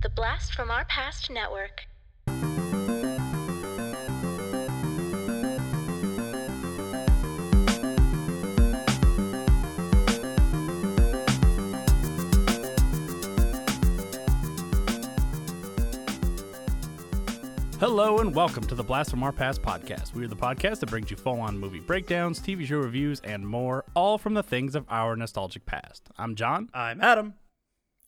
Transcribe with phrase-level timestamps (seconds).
[0.00, 1.88] The Blast from Our Past Network.
[17.80, 20.14] Hello and welcome to the Blast from Our Past podcast.
[20.14, 23.44] We are the podcast that brings you full on movie breakdowns, TV show reviews, and
[23.44, 26.08] more, all from the things of our nostalgic past.
[26.16, 26.68] I'm John.
[26.72, 27.34] I'm Adam.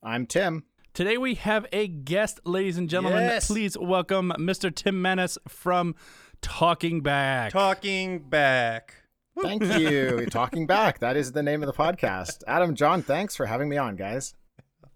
[0.05, 0.67] I'm Tim.
[0.93, 3.23] Today we have a guest, ladies and gentlemen.
[3.23, 3.47] Yes.
[3.47, 4.75] Please welcome Mr.
[4.75, 5.95] Tim Manness from
[6.43, 7.53] Talking Back.
[7.53, 8.97] Talking back.
[9.41, 10.27] Thank you.
[10.27, 10.99] Talking back.
[10.99, 12.43] That is the name of the podcast.
[12.49, 14.35] Adam, John, thanks for having me on, guys.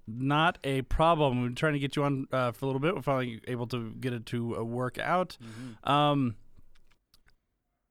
[0.08, 1.42] Not a problem.
[1.42, 2.96] We're trying to get you on uh, for a little bit.
[2.96, 5.38] We're finally able to get it to uh, work out.
[5.40, 5.90] Mm-hmm.
[5.90, 6.34] Um,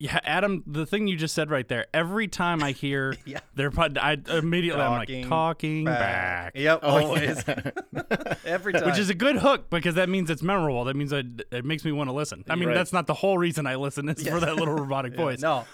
[0.04, 1.86] yeah, Adam, the thing you just said right there.
[1.94, 3.40] Every time I hear Yeah.
[3.56, 6.52] their pod, I immediately I'm like Talking talking back.
[6.56, 6.80] Yep.
[6.84, 7.42] Oh, always.
[8.46, 8.86] Every time.
[8.86, 10.84] which is a good hook because that means it's memorable.
[10.84, 12.44] That means I, it makes me want to listen.
[12.50, 12.76] I mean, Right.
[12.76, 14.10] that's not the whole reason I listen.
[14.10, 15.40] It's for that little robotic Yeah, voice.
[15.42, 15.66] No.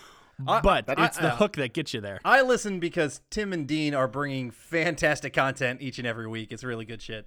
[0.47, 2.19] I- but I- it's the I- hook that gets you there.
[2.23, 6.51] I listen because Tim and Dean are bringing fantastic content each and every week.
[6.51, 7.25] It's really good shit.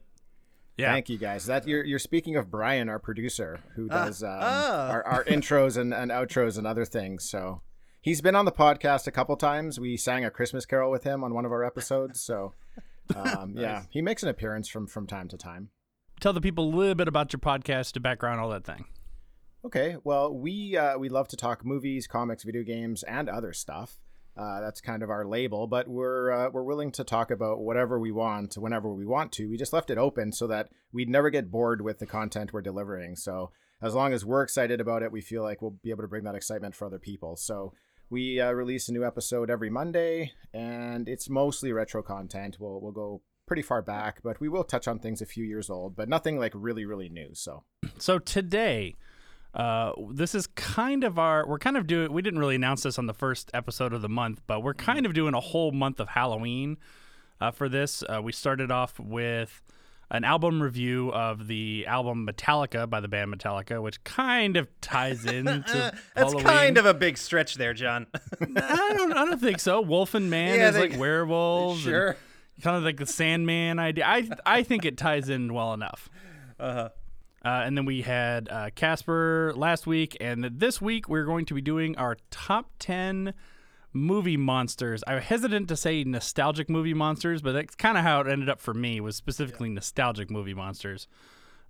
[0.77, 0.93] Yeah.
[0.93, 1.47] Thank you, guys.
[1.47, 4.89] That you're you're speaking of Brian, our producer, who does um, ah.
[4.89, 7.29] our, our intros and, and outros and other things.
[7.29, 7.63] So
[8.01, 9.79] he's been on the podcast a couple times.
[9.79, 12.21] We sang a Christmas carol with him on one of our episodes.
[12.21, 12.55] So
[13.17, 15.71] um, yeah, he makes an appearance from from time to time.
[16.21, 18.87] Tell the people a little bit about your podcast, the background, all that thing.
[19.65, 23.99] Okay, well, we uh, we love to talk movies, comics, video games, and other stuff.
[24.37, 27.99] Uh, that's kind of our label, but we're uh, we're willing to talk about whatever
[27.99, 29.49] we want whenever we want to.
[29.49, 32.63] We just left it open so that we'd never get bored with the content we're
[32.63, 33.17] delivering.
[33.17, 33.51] So
[33.83, 36.25] as long as we're excited about it, we feel like we'll be able to bring
[36.25, 37.37] that excitement for other people.
[37.37, 37.75] So
[38.09, 42.57] we uh, release a new episode every Monday, and it's mostly retro content.
[42.59, 45.69] We'll we'll go pretty far back, but we will touch on things a few years
[45.69, 47.35] old, but nothing like really really new.
[47.35, 47.65] So
[47.99, 48.97] So today,
[49.55, 51.47] uh, this is kind of our.
[51.47, 52.13] We're kind of doing.
[52.13, 55.05] We didn't really announce this on the first episode of the month, but we're kind
[55.07, 56.79] of doing a whole month of Halloween
[57.41, 58.03] uh, for this.
[58.09, 59.61] Uh, we started off with
[60.11, 65.25] an album review of the album Metallica by the band Metallica, which kind of ties
[65.27, 65.63] into
[66.15, 66.45] That's Halloween.
[66.45, 68.07] kind of a big stretch there, John.
[68.41, 69.13] I don't.
[69.13, 69.81] I don't think so.
[69.81, 71.81] Wolf and Man Yeah, is they- like werewolves.
[71.81, 72.17] sure.
[72.63, 74.07] Kind of like the Sandman idea.
[74.07, 76.09] I I think it ties in well enough.
[76.61, 76.91] Uh-huh.
[77.45, 81.55] Uh, and then we had uh, Casper last week, and this week we're going to
[81.55, 83.35] be doing our top ten
[83.93, 85.03] movie monsters.
[85.07, 88.61] I'm hesitant to say nostalgic movie monsters, but that's kind of how it ended up
[88.61, 89.01] for me.
[89.01, 91.09] Was specifically nostalgic movie monsters.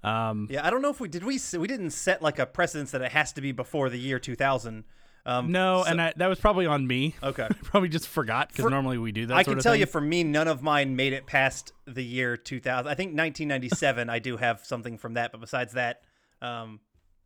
[0.04, 2.90] Um, Yeah, I don't know if we did we we didn't set like a precedence
[2.90, 4.84] that it has to be before the year 2000.
[5.24, 7.14] Um, no, so- and I, that was probably on me.
[7.22, 7.46] Okay.
[7.62, 9.34] probably just forgot because For- normally we do that.
[9.36, 9.80] I sort can of tell thing.
[9.80, 12.88] you, for me, none of mine made it past the year 2000.
[12.90, 14.10] I think 1997.
[14.10, 16.02] I do have something from that, but besides that,
[16.40, 16.80] um,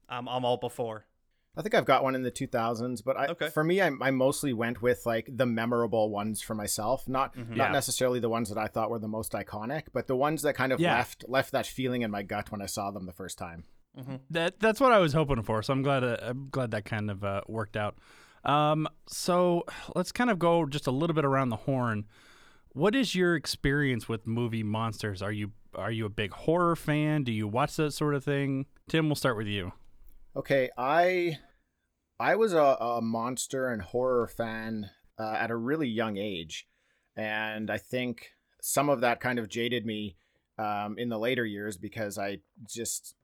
[0.09, 1.07] I'm I'm all before.
[1.59, 3.49] I think I've got one in the 2000s, but I, Okay.
[3.49, 7.57] for me, I, I mostly went with like the memorable ones for myself, not Mm-hmm.
[7.57, 7.73] not Yeah.
[7.73, 10.71] necessarily the ones that I thought were the most iconic, but the ones that kind
[10.71, 10.97] of Yeah.
[10.97, 13.65] left left that feeling in my gut when I saw them the first time.
[14.31, 15.63] That that's what I was hoping for.
[15.63, 17.97] So I'm glad uh, I'm glad that kind of uh, worked out.
[18.45, 19.65] Um, so
[19.95, 22.05] let's kind of go just a little bit around the horn.
[22.73, 25.23] What is your experience with movie monsters?
[25.23, 27.25] Are you are you a big horror fan?
[27.25, 28.67] Do you watch that sort of thing?
[28.89, 29.73] Tim, we'll start with you.
[30.37, 31.39] Okay, I
[32.21, 36.67] I was a, a monster and horror fan uh, at a really young age,
[37.17, 38.31] and I think
[38.61, 40.17] some of that kind of jaded me
[40.59, 43.15] um, in the later years because I just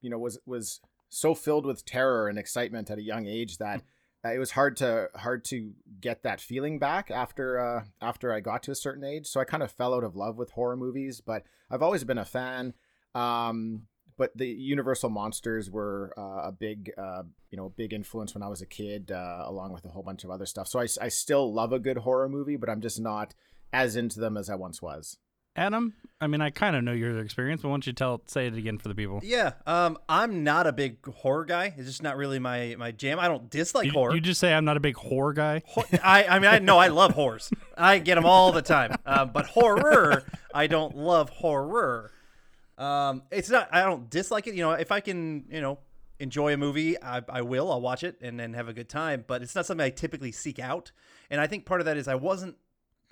[0.00, 3.82] you know was was so filled with terror and excitement at a young age that
[4.24, 8.40] uh, it was hard to hard to get that feeling back after uh, after I
[8.40, 9.26] got to a certain age.
[9.26, 12.18] So I kind of fell out of love with horror movies, but I've always been
[12.18, 12.74] a fan.
[13.14, 13.86] Um,
[14.20, 18.48] but the Universal monsters were uh, a big, uh, you know, big influence when I
[18.48, 20.68] was a kid, uh, along with a whole bunch of other stuff.
[20.68, 23.34] So I, I still love a good horror movie, but I'm just not
[23.72, 25.16] as into them as I once was.
[25.56, 28.46] Adam, I mean, I kind of know your experience, but why don't you tell say
[28.46, 29.20] it again for the people?
[29.22, 31.74] Yeah, um, I'm not a big horror guy.
[31.76, 33.18] It's just not really my my jam.
[33.18, 34.14] I don't dislike You, horror.
[34.14, 35.62] you just say I'm not a big horror guy.
[35.66, 37.50] Hor- I, I mean, I know I love horrors.
[37.76, 38.94] I get them all the time.
[39.06, 40.24] Um, but horror,
[40.54, 42.12] I don't love horror.
[42.78, 43.68] Um, it's not.
[43.72, 44.54] I don't dislike it.
[44.54, 45.78] You know, if I can, you know,
[46.20, 47.72] enjoy a movie, I, I will.
[47.72, 49.24] I'll watch it and then have a good time.
[49.26, 50.92] But it's not something I typically seek out.
[51.30, 52.56] And I think part of that is I wasn't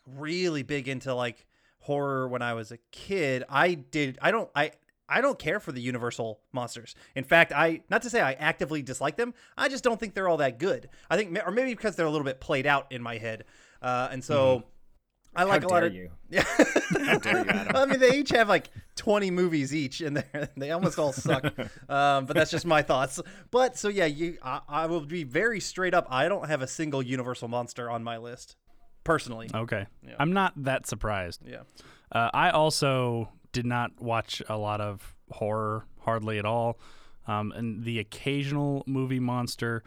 [0.07, 1.47] really big into like
[1.81, 3.45] horror when I was a kid.
[3.49, 4.19] I did.
[4.23, 4.51] I don't.
[4.55, 4.73] I.
[5.11, 6.95] I don't care for the Universal monsters.
[7.15, 9.33] In fact, I not to say I actively dislike them.
[9.57, 10.91] I just don't think they're all that good.
[11.09, 13.45] I think, or maybe because they're a little bit played out in my head,
[13.81, 14.65] uh, and so
[15.35, 15.95] I like How a lot of.
[15.95, 16.11] you?
[16.29, 16.45] Yeah.
[17.23, 20.99] dare you, I mean, they each have like 20 movies each, and they they almost
[20.99, 21.45] all suck.
[21.89, 23.21] um, but that's just my thoughts.
[23.51, 26.07] But so yeah, you I, I will be very straight up.
[26.11, 28.57] I don't have a single Universal monster on my list,
[29.05, 29.51] personally.
[29.55, 29.87] Okay.
[30.19, 31.43] I'm not that surprised.
[31.47, 31.63] Yeah.
[32.11, 36.79] Uh, I also did not watch a lot of horror, hardly at all.
[37.27, 39.83] Um, and the occasional movie monster,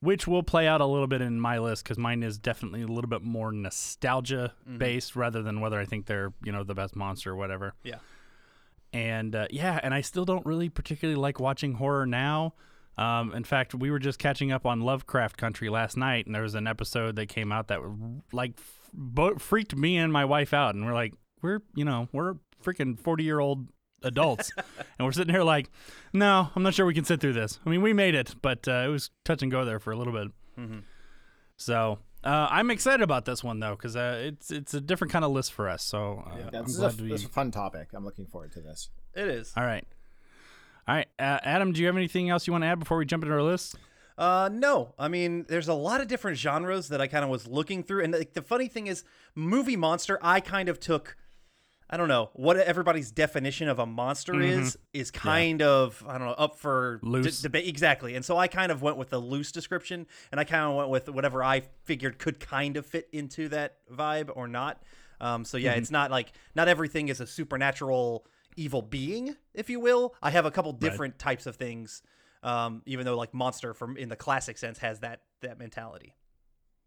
[0.00, 2.86] which will play out a little bit in my list because mine is definitely a
[2.86, 6.94] little bit more nostalgia based rather than whether I think they're, you know, the best
[6.94, 7.74] monster or whatever.
[7.82, 7.96] Yeah.
[8.92, 12.54] And uh, yeah, and I still don't really particularly like watching horror now.
[12.98, 16.42] Um, in fact, we were just catching up on Lovecraft Country last night, and there
[16.42, 17.80] was an episode that came out that
[18.32, 22.08] like f- bo- freaked me and my wife out, and we're like, we're you know
[22.12, 22.34] we're
[22.64, 23.68] freaking forty year old
[24.02, 24.50] adults,
[24.98, 25.70] and we're sitting here like,
[26.12, 27.60] no, I'm not sure we can sit through this.
[27.64, 29.96] I mean, we made it, but uh, it was touch and go there for a
[29.96, 30.28] little bit.
[31.56, 35.24] So uh, I'm excited about this one though, because uh, it's it's a different kind
[35.24, 35.82] of list for us.
[35.84, 37.08] So uh, Yeah, I'm this, is a, glad we.
[37.08, 37.88] this is a fun topic.
[37.94, 38.90] I'm looking forward to this.
[39.14, 39.52] It is.
[39.56, 39.84] All right.
[40.88, 41.08] All right.
[41.18, 43.34] Uh, Adam, do you have anything else you want to add before we jump into
[43.34, 43.76] our list?
[44.16, 44.94] Uh, no.
[44.98, 48.04] I mean, there's a lot of different genres that I kind of was looking through,
[48.04, 49.04] and like, the funny thing is,
[49.34, 50.18] movie monster.
[50.22, 51.16] I kind of took,
[51.90, 56.26] I don't know what everybody's definition of a monster is is kind of I don't
[56.26, 57.42] know up for Loose.
[57.42, 60.64] debate exactly, and so I kind of went with the loose description, and I kind
[60.64, 64.82] of went with whatever I figured could kind of fit into that vibe or not.
[65.20, 68.26] Um, so yeah, it's not like not everything is a supernatural
[68.56, 70.14] evil being, if you will.
[70.22, 72.02] I have a couple different types of things.
[72.42, 76.14] Um, even though like monster from in the classic sense has that that mentality.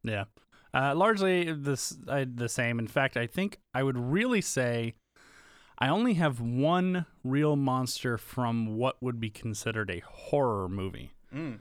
[0.03, 0.25] Yeah.
[0.73, 2.79] Uh, largely this uh, the same.
[2.79, 4.95] In fact, I think I would really say
[5.77, 11.11] I only have one real monster from what would be considered a horror movie.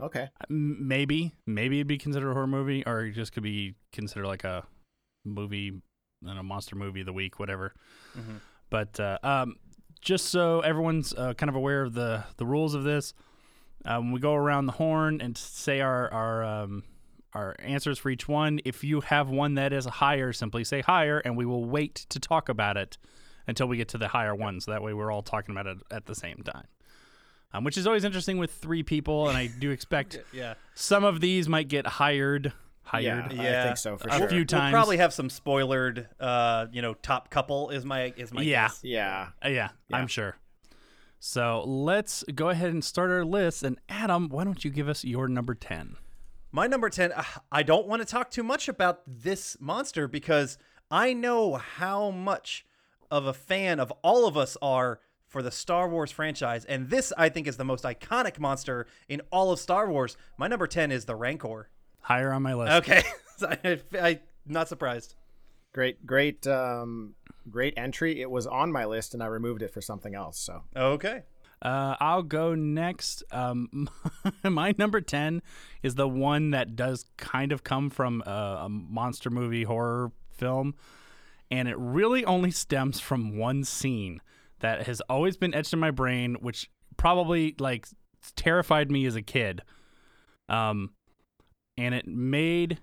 [0.00, 0.29] Okay.
[0.49, 4.26] M- Maybe, maybe it'd be considered a horror movie, or it just could be considered
[4.26, 4.64] like a
[5.25, 5.81] movie,
[6.26, 7.73] and a monster movie of the week, whatever.
[8.69, 9.56] But uh, um,
[10.00, 13.14] just so everyone's uh, kind of aware of the the rules of this,
[13.85, 16.85] um, we go around the horn and say our our um,
[17.35, 18.61] our answers for each one.
[18.64, 22.19] If you have one that is higher, simply say higher, and we will wait to
[22.20, 22.99] talk about it
[23.47, 24.61] until we get to the higher one.
[24.61, 26.67] So that way, we're all talking about it at the same time.
[27.52, 30.55] Um, which is always interesting with three people, and I do expect Yeah.
[30.75, 32.52] some of these might get hired.
[32.82, 33.32] Hired.
[33.32, 33.60] Yeah, Yeah.
[33.60, 34.28] I think so for A sure.
[34.28, 34.72] few We'll times.
[34.72, 38.66] probably have some spoilered, uh, you know, top couple is my is my Yeah.
[38.68, 38.80] guess.
[38.82, 39.28] Yeah.
[39.44, 40.36] Uh, yeah, I'm sure.
[41.18, 43.62] So let's go ahead and start our list.
[43.62, 45.96] And Adam, why don't you give us your number 10?
[46.50, 47.22] My number 10, uh,
[47.52, 50.56] I don't want to talk too much about this monster because
[50.90, 52.64] I know how much
[53.10, 56.64] of a fan of all of us are for the Star Wars franchise.
[56.64, 60.16] And this, I think, is the most iconic monster in all of Star Wars.
[60.38, 61.68] My number 10 is the Rancor.
[62.00, 62.73] Higher on my list.
[62.73, 63.02] Okay.
[63.43, 65.14] I, I, not surprised.
[65.73, 67.14] Great, great, um,
[67.49, 68.20] great entry.
[68.20, 70.38] It was on my list, and I removed it for something else.
[70.38, 71.23] So Okay.
[71.62, 73.23] Uh, I'll go next.
[73.31, 73.88] Um,
[74.44, 75.43] my number 10
[75.82, 80.75] is the one that does kind of come from a, a monster movie horror film.
[81.50, 84.20] And it really only stems from one scene
[84.61, 87.88] that has always been etched in my brain, which probably like
[88.37, 89.62] terrified me as a kid.
[90.49, 90.91] Um,
[91.80, 92.78] and it made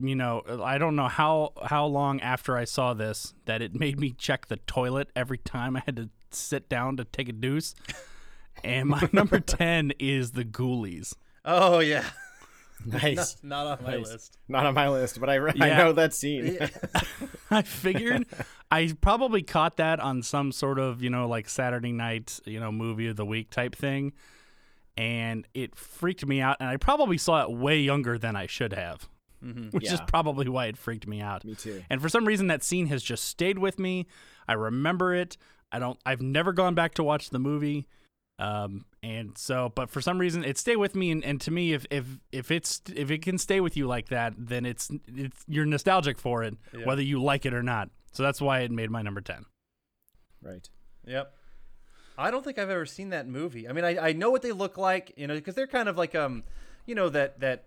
[0.00, 3.98] you know i don't know how how long after i saw this that it made
[3.98, 7.74] me check the toilet every time i had to sit down to take a deuce
[8.64, 11.14] and my number 10 is the ghoulies
[11.48, 12.04] Oh, yeah.
[12.84, 13.36] nice.
[13.42, 14.06] Not on my Nice.
[14.12, 14.38] list.
[14.48, 16.58] Not on my list, but I, re- I know that scene.
[17.50, 18.26] i figured
[18.70, 22.72] i probably caught that on some sort of you know like saturday night you know
[22.72, 24.12] movie of the week type thing
[24.96, 28.72] and it freaked me out and i probably saw it way younger than i should
[28.72, 29.08] have
[29.70, 31.82] which is probably why it freaked me out Me too.
[31.88, 34.06] And for some reason, that scene has just stayed with me.
[34.48, 35.36] I remember it.
[35.70, 35.98] I don't.
[36.04, 37.86] I've never gone back to watch the movie.
[38.38, 41.12] Um, and so, but for some reason, it stayed with me.
[41.12, 44.08] And, and to me, if if if it's if it can stay with you like
[44.08, 47.90] that, then it's it's you're nostalgic for it, whether you like it or not.
[48.12, 49.44] So that's why it made my number ten.
[50.42, 50.68] Right.
[51.06, 51.32] Yep.
[52.18, 53.68] I don't think I've ever seen that movie.
[53.68, 55.96] I mean, I, I know what they look like, you know, because they're kind of
[55.96, 56.42] like um,
[56.86, 57.64] you know that that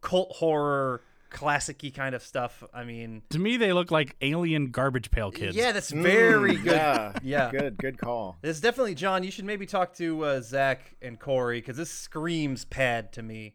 [0.00, 1.00] cult horror
[1.30, 2.62] classic-y kind of stuff.
[2.72, 5.56] I mean, To me, they look like alien garbage pail kids.
[5.56, 6.72] yeah, that's very Mm, good.
[6.72, 7.12] Yeah.
[7.22, 7.50] Yeah.
[7.50, 7.76] Good.
[7.78, 8.38] Good call.
[8.42, 9.24] This is definitely John.
[9.24, 13.54] You should maybe talk to uh, Zach and Corey because this screams pad to me.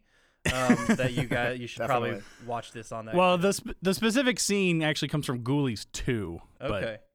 [0.52, 3.14] Um, that you guys you should probably watch this on that.
[3.14, 6.68] Well, the sp- the specific scene actually comes from Ghoulies 2, okay.
[6.68, 7.08] but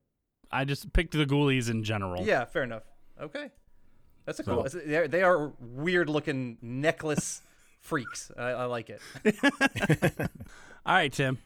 [0.50, 2.24] I just picked the Ghoulies in general.
[2.26, 2.84] Yeah, fair enough.
[3.22, 3.50] Okay,
[4.26, 4.68] that's a cool.
[4.86, 7.42] They're, they are weird looking necklace
[7.80, 8.32] freaks.
[8.38, 9.02] I, I like it.
[10.86, 11.40] All right, Tim.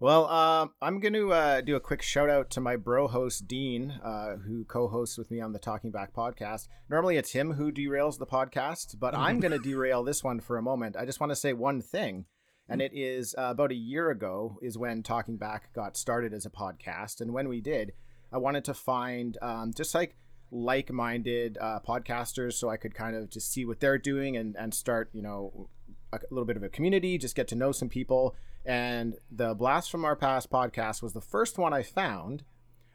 [0.00, 3.46] Well, um, I'm going to uh, do a quick shout out to my bro host,
[3.46, 6.66] Dean, uh, who co hosts with me on the Talking Back podcast.
[6.90, 10.58] Normally it's him who derails the podcast, but I'm going to derail this one for
[10.58, 10.96] a moment.
[10.96, 12.26] I just want to say one thing,
[12.68, 16.44] and it is uh, about a year ago is when Talking Back got started as
[16.44, 17.20] a podcast.
[17.20, 17.92] And when we did,
[18.32, 20.16] I wanted to find um, just like
[20.54, 24.56] like minded uh, podcasters so I could kind of just see what they're doing and,
[24.56, 25.68] and start, you know,
[26.12, 28.36] a little bit of a community, just get to know some people.
[28.64, 32.44] And the Blast from Our Past podcast was the first one I found.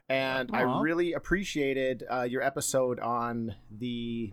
[0.08, 4.32] And I really appreciated uh, your episode on the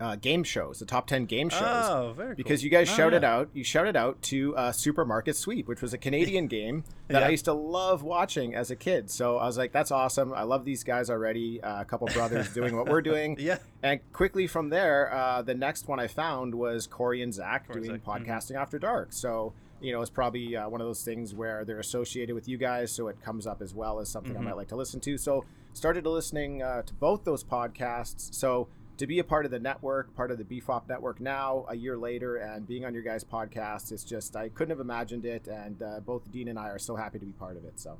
[0.00, 1.62] uh, game shows, the top 10 game shows.
[1.62, 2.36] Oh, very cool.
[2.36, 3.34] Because you guys Oh, shouted yeah.
[3.34, 7.28] out, you shouted out to uh, Supermarket Sweep, which was a Canadian game that I
[7.30, 9.10] used to love watching as a kid.
[9.10, 10.32] So I was like, that's awesome.
[10.34, 11.62] I love these guys already.
[11.62, 13.36] Uh, a couple brothers doing what we're doing.
[13.46, 13.58] Yeah.
[13.82, 17.82] And quickly from there, uh, the next one I found was Corey and Zach Corey
[17.82, 18.26] doing Zach, mhm.
[18.26, 19.08] podcasting after dark.
[19.12, 22.56] So you know, it's probably uh, one of those things where they're associated with you
[22.56, 24.38] guys, so it comes up as well as something Mhm.
[24.38, 25.18] I might like to listen to.
[25.18, 28.34] So started listening uh, to both those podcasts.
[28.34, 31.74] So to be a part of the network, part of the BFOP network now, a
[31.76, 35.46] year later, and being on your guys' podcast, it's just I couldn't have imagined it.
[35.48, 37.78] And uh, both Dean and I are so happy to be part of it.
[37.80, 37.98] So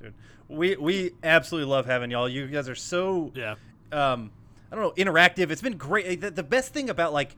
[0.00, 0.14] Dude,
[0.48, 2.28] we we absolutely love having y'all.
[2.28, 3.56] You guys are so Yeah.
[3.92, 4.30] um,
[4.72, 5.50] I don't know, interactive.
[5.50, 6.20] It's been great.
[6.20, 7.34] The, the best thing about like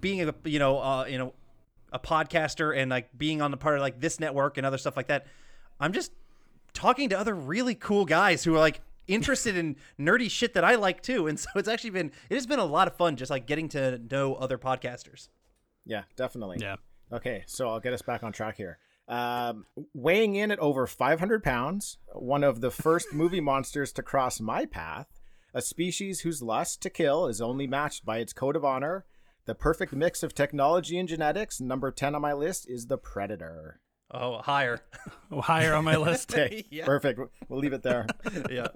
[0.00, 1.32] being a you know uh, you know
[1.92, 4.96] a podcaster and like being on the part of like this network and other stuff
[4.96, 5.26] like that,
[5.80, 6.12] I'm just
[6.72, 10.74] talking to other really cool guys who are like interested in nerdy shit that I
[10.76, 11.26] like too.
[11.26, 13.68] And so it's actually been it has been a lot of fun just like getting
[13.70, 15.28] to know other podcasters.
[15.84, 16.58] yeah, definitely.
[16.60, 16.76] Yeah.
[17.12, 18.78] Okay, so I'll get us back on track here.
[19.06, 24.40] Um, weighing in at over 500 pounds, one of the first movie monsters to cross
[24.40, 25.20] my path,
[25.52, 29.04] a species whose lust to kill is only matched by its code of honor,
[29.44, 33.80] the perfect mix of technology and genetics, number 10 on my list is the Predator.
[34.16, 34.80] Oh, higher.
[35.32, 36.32] Oh, higher on my list.
[36.32, 36.84] Okay, Yeah.
[36.86, 37.20] perfect.
[37.48, 38.06] We'll leave it there.
[38.50, 38.68] yeah.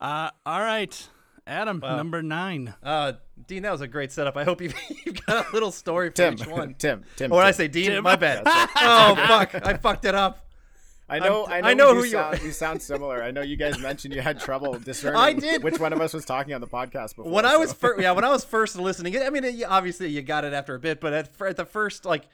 [0.00, 1.08] Uh, all right.
[1.46, 1.96] Adam, Wow.
[1.96, 2.74] number nine.
[2.82, 3.12] Uh,
[3.46, 4.36] Dean, that was a great setup.
[4.36, 4.74] I hope you've,
[5.04, 6.74] you've got a little story for Tim, each one.
[6.74, 7.32] Tim, Tim.
[7.32, 7.56] Or did I Tim.
[7.56, 7.90] say Dean?
[7.90, 8.02] Tim.
[8.04, 8.42] My bad.
[8.46, 9.54] oh fuck!
[9.66, 10.42] I fucked it up.
[11.08, 13.22] I know, I'm- I know, I know who do you- sound, we sound similar.
[13.22, 15.62] I know you guys mentioned you had trouble discerning I did.
[15.62, 17.30] which one of us was talking on the podcast before.
[17.30, 20.22] When I was first, yeah, when I was first listening, I mean, it- obviously you
[20.22, 22.24] got it after a bit, but at, at the first like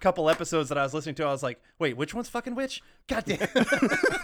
[0.00, 2.82] couple episodes that I was listening to, I was like, wait, which one's fucking which?
[3.06, 3.48] God damn.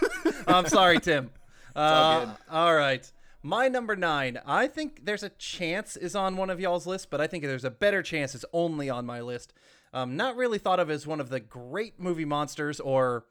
[0.47, 1.29] I'm sorry, Tim.
[1.75, 2.35] all Uh, good.
[2.51, 3.11] all right.
[3.43, 7.21] My number nine, I think there's a chance is on one of y'all's list, but
[7.21, 9.53] I think there's a better chance it's only on my list.
[9.93, 13.25] Um, not really thought of as one of the great movie monsters or,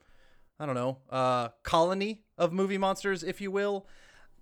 [0.58, 3.86] I don't know, uh, colony of movie monsters, if you will.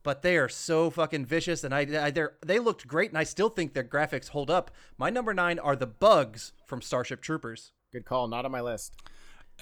[0.05, 3.25] But they are so fucking vicious, and I, I they're, they looked great, and I
[3.25, 4.71] still think their graphics hold up.
[4.99, 7.73] My number nine are the bugs from Starship Troopers.
[7.95, 8.29] Good call.
[8.29, 8.93] Not on my list.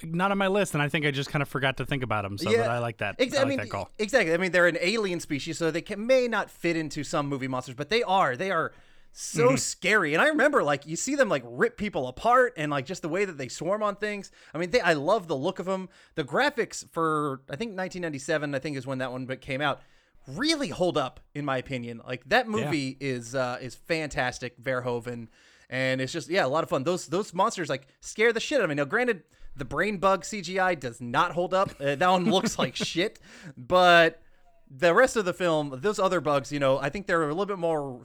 [0.03, 2.23] Not on my list, and I think I just kind of forgot to think about
[2.23, 2.37] them.
[2.39, 3.15] So but I like that.
[3.19, 3.91] Ex- I like mean, that call.
[3.99, 4.33] Exactly.
[4.33, 7.47] I mean, they're an alien species, so they can, may not fit into some movie
[7.47, 8.35] monsters, but they are.
[8.35, 8.71] They are
[9.11, 9.55] so Mm-hmm.
[9.57, 10.13] scary.
[10.15, 13.07] And I remember, like, you see them like rip people apart, and like just the
[13.09, 14.31] way that they swarm on things.
[14.51, 15.89] I mean, they, I love the look of them.
[16.15, 19.81] The graphics for I think 1997, I think is when that one came out.
[20.27, 22.01] Really hold up, in my opinion.
[22.07, 24.59] Like that movie is uh, is fantastic.
[24.59, 25.27] Verhoeven.
[25.69, 26.83] And it's just yeah, a lot of fun.
[26.83, 28.75] Those those monsters like scare the shit out of me.
[28.75, 29.23] Now, granted,
[29.55, 31.71] the brain bug CGI does not hold up.
[31.79, 33.19] Uh, that one looks like shit,
[33.57, 34.21] but
[34.69, 37.45] the rest of the film, those other bugs, you know, I think they're a little
[37.45, 38.01] bit more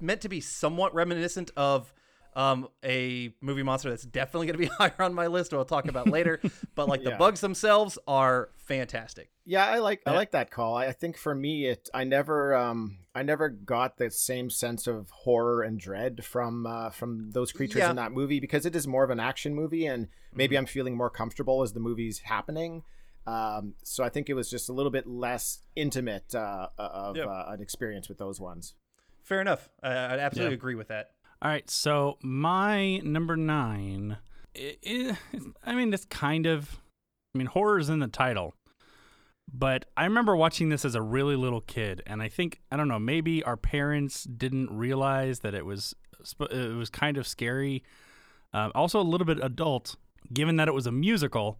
[0.00, 1.92] meant to be somewhat reminiscent of
[2.34, 5.52] um, a movie monster that's definitely going to be higher on my list.
[5.52, 6.40] We'll talk about later.
[6.74, 9.30] but like the bugs themselves are fantastic.
[9.44, 10.76] Yeah, I like I like that call.
[10.76, 15.10] I think for me, it I never um I never got the same sense of
[15.10, 17.90] horror and dread from uh, from those creatures Yeah.
[17.90, 20.96] in that movie because it is more of an action movie, and maybe I'm feeling
[20.96, 22.84] more comfortable as the movie's happening.
[23.26, 27.26] Um, so I think it was just a little bit less intimate uh, of Yep.
[27.28, 28.74] uh, an experience with those ones.
[29.22, 29.68] Fair enough.
[29.82, 30.58] I, I absolutely Yeah.
[30.58, 31.10] agree with that.
[31.42, 34.18] All right, so my number nine,
[34.56, 35.16] i i
[35.64, 36.80] I mean, it's kind of,
[37.34, 38.54] I mean, horror is in the title,
[39.52, 42.86] but I remember watching this as a really little kid, and I think I don't
[42.86, 45.96] know, maybe our parents didn't realize that it was
[46.38, 47.82] it was kind of scary,
[48.54, 49.96] uh, also a little bit adult,
[50.32, 51.58] given that it was a musical.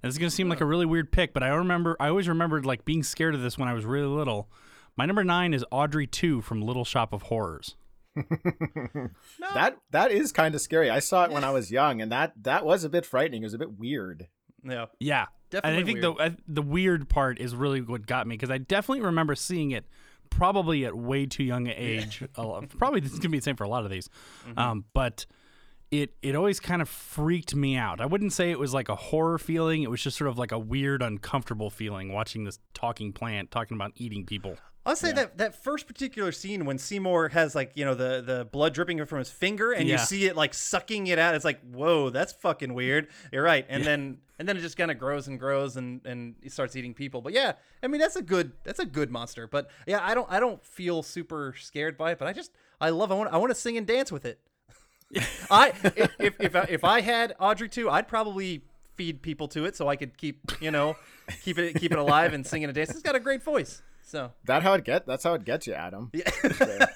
[0.00, 2.64] And it's gonna seem like a really weird pick, but I remember I always remembered
[2.64, 4.48] like being scared of this when I was really little.
[4.96, 7.74] My number nine is Audrey II from Little Shop of Horrors.
[9.54, 10.90] That that is kind of scary.
[10.90, 13.42] I saw it when I was young, and that that was a bit frightening.
[13.42, 14.28] It was a bit weird.
[14.64, 14.86] Yeah.
[14.98, 16.36] Yeah, Definitely And I think weird.
[16.46, 19.86] the the weird part is really what got me because I definitely remember seeing it
[20.30, 22.22] probably at way too young an age.
[22.36, 24.08] A lot- probably this is gonna be the same for a lot of these,
[24.48, 24.58] Mm-hmm.
[24.58, 25.26] um, but
[25.90, 28.00] it it always kind of freaked me out.
[28.00, 29.82] I wouldn't say it was like a horror feeling.
[29.82, 33.76] It was just sort of like a weird, uncomfortable feeling watching this talking plant talking
[33.76, 34.56] about eating people.
[34.88, 38.48] I'll say that that first particular scene when Seymour has like you know the the
[38.50, 41.34] blood dripping from his finger and you see it like sucking it out.
[41.34, 43.08] It's like whoa, that's fucking weird.
[43.30, 46.36] You're right, and then and then it just kind of grows and grows and and
[46.42, 47.20] he starts eating people.
[47.20, 47.52] But yeah,
[47.82, 49.46] I mean that's a good that's a good monster.
[49.46, 52.18] But yeah, I don't I don't feel super scared by it.
[52.18, 54.40] But I just I love I want I want to sing and dance with it.
[55.50, 58.62] I if if if I, if I had Audrey II, I'd probably
[58.94, 60.96] feed people to it so I could keep you know
[61.42, 62.90] keep it keep it alive and sing and dance.
[62.90, 63.82] It's got a great voice.
[64.02, 65.06] So That how it get?
[65.06, 66.10] That's how it gets you, Adam.
[66.14, 66.30] yeah,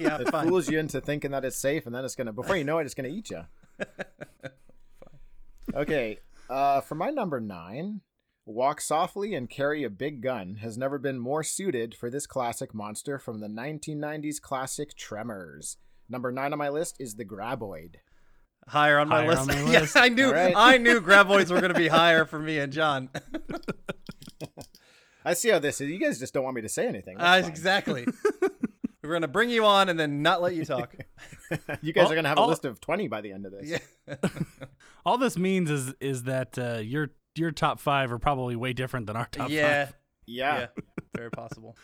[0.00, 0.48] yeah, It fine.
[0.48, 2.32] fools you into thinking that it's safe, and then it's gonna.
[2.32, 3.42] Before you know it, it's gonna eat you.
[5.74, 6.18] okay,
[6.48, 8.00] uh, for my number nine,
[8.46, 12.74] walk softly and carry a big gun has never been more suited for this classic
[12.74, 15.76] monster from the 1990s classic Tremors.
[16.08, 17.96] Number nine on my list is the Graboid.
[18.68, 19.40] higher on my Higher list.
[19.40, 19.96] on my yes, list.
[19.96, 20.54] I knew All right.
[20.56, 23.08] I knew Graboids were going to be higher for me and John.
[25.24, 25.88] I see how this is.
[25.88, 27.18] You guys just don't want me to say anything.
[27.18, 28.06] Uh, exactly.
[29.02, 30.94] We're going to bring you on and then not let you talk.
[31.82, 32.46] You guys Oh, are gonna have a oh.
[32.46, 33.80] list of 20 by the end of this.
[34.08, 34.14] Yeah.
[35.06, 39.06] All this means is is that uh, your your top five are probably way different
[39.06, 39.86] than our top yeah.
[39.86, 39.94] five.
[40.26, 40.58] Yeah.
[40.76, 40.82] Yeah.
[41.14, 41.76] Very possible.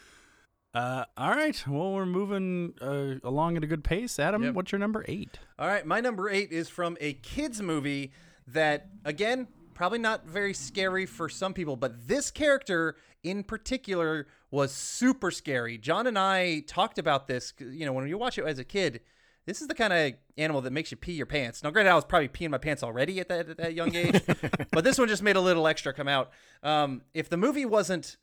[0.73, 1.65] Uh, all right.
[1.67, 4.19] Well, we're moving uh, along at a good pace.
[4.19, 4.55] Adam, Yep.
[4.55, 5.39] what's your number eight?
[5.59, 8.13] All right, my number 8 is from a kids movie
[8.47, 14.73] that again, probably not very scary for some people, but this character in particular was
[14.73, 15.77] super scary.
[15.77, 17.53] John and I talked about this.
[17.59, 19.01] you know, when you watch it as a kid,
[19.47, 21.63] this is the kind of animal that makes you pee your pants.
[21.63, 24.23] Now, granted, I was probably peeing my pants already at that, at that young age,
[24.71, 26.31] but this one just made a little extra come out.
[26.63, 28.17] Um, if the movie wasn't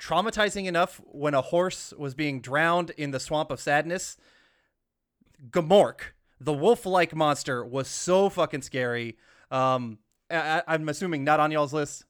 [0.00, 4.16] traumatizing enough when a horse was being drowned in the swamp of sadness,
[5.50, 6.00] Gmork,
[6.40, 9.16] the wolf-like monster, was so fucking scary.
[9.50, 9.98] Um,
[10.30, 12.04] I, I- I'm assuming not on y'all's list.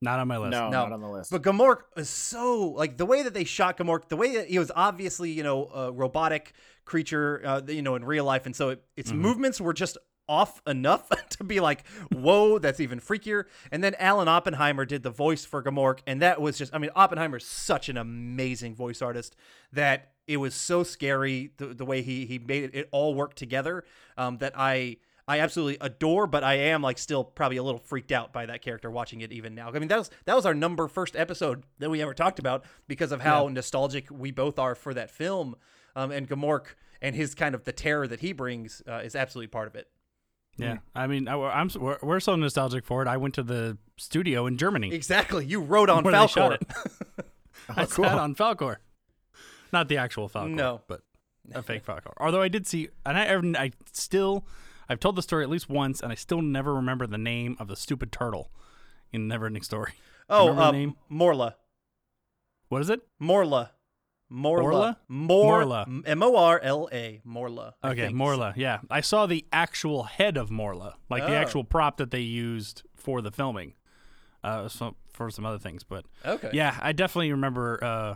[0.00, 0.52] Not on my list.
[0.52, 0.84] No, No.
[0.84, 1.30] not on the list.
[1.32, 4.58] But Gmork is so like the way that they shot Gmork, the way that he
[4.58, 6.52] was obviously you know a robotic
[6.84, 10.62] creature, uh, you know in real life, and so it, its movements were just off
[10.66, 13.44] enough to be like, whoa, that's even freakier.
[13.72, 16.90] And then Alan Oppenheimer did the voice for Gmork, and that was just, I mean,
[16.94, 19.34] Oppenheimer's such an amazing voice artist
[19.72, 23.34] that it was so scary the, the way he he made it, it all work
[23.34, 23.84] together
[24.16, 24.98] um, that I.
[25.30, 28.62] I absolutely adore, but I am like still probably a little freaked out by that
[28.62, 29.68] character watching it even now.
[29.68, 32.64] I mean, that was that was our number first episode that we ever talked about
[32.86, 35.56] because of how nostalgic we both are for that film.
[35.94, 39.48] Um, and Gmork and his kind of the terror that he brings uh, is absolutely
[39.48, 39.88] part of it.
[40.58, 40.78] Yeah.
[40.94, 43.08] I mean, I, am we're, we're so nostalgic for it.
[43.08, 44.92] I went to the studio in Germany.
[44.92, 45.46] Exactly.
[45.46, 46.54] You wrote on Falkor.
[46.54, 46.66] it.
[47.68, 48.04] I cool.
[48.04, 48.76] sat on Falkor.
[49.72, 50.50] Not the actual Falkor.
[50.54, 50.80] No.
[50.88, 51.02] But
[51.54, 52.12] a fake Falkor.
[52.18, 54.46] Although I did see, and I, I still,
[54.88, 57.68] I've told the story at least once, and I still never remember the name of
[57.68, 58.50] the stupid turtle
[59.12, 59.92] in Neverending Story.
[60.28, 60.96] Oh, uh, name?
[61.10, 61.54] Morla.
[62.68, 63.00] What is it?
[63.20, 63.70] Morla.
[64.30, 64.96] Morla.
[65.08, 65.86] Morla?
[65.86, 66.02] Morla.
[66.06, 67.20] M O R L A.
[67.26, 67.72] Morla.
[67.82, 68.16] I Okay, think.
[68.16, 68.52] Morla.
[68.56, 71.40] Yeah, I saw the actual head of Morla, like the Oh.
[71.42, 73.74] actual prop that they used for the filming,
[74.44, 75.82] uh, so, for some other things.
[75.84, 76.50] But Okay.
[76.52, 78.14] yeah, I definitely remember uh,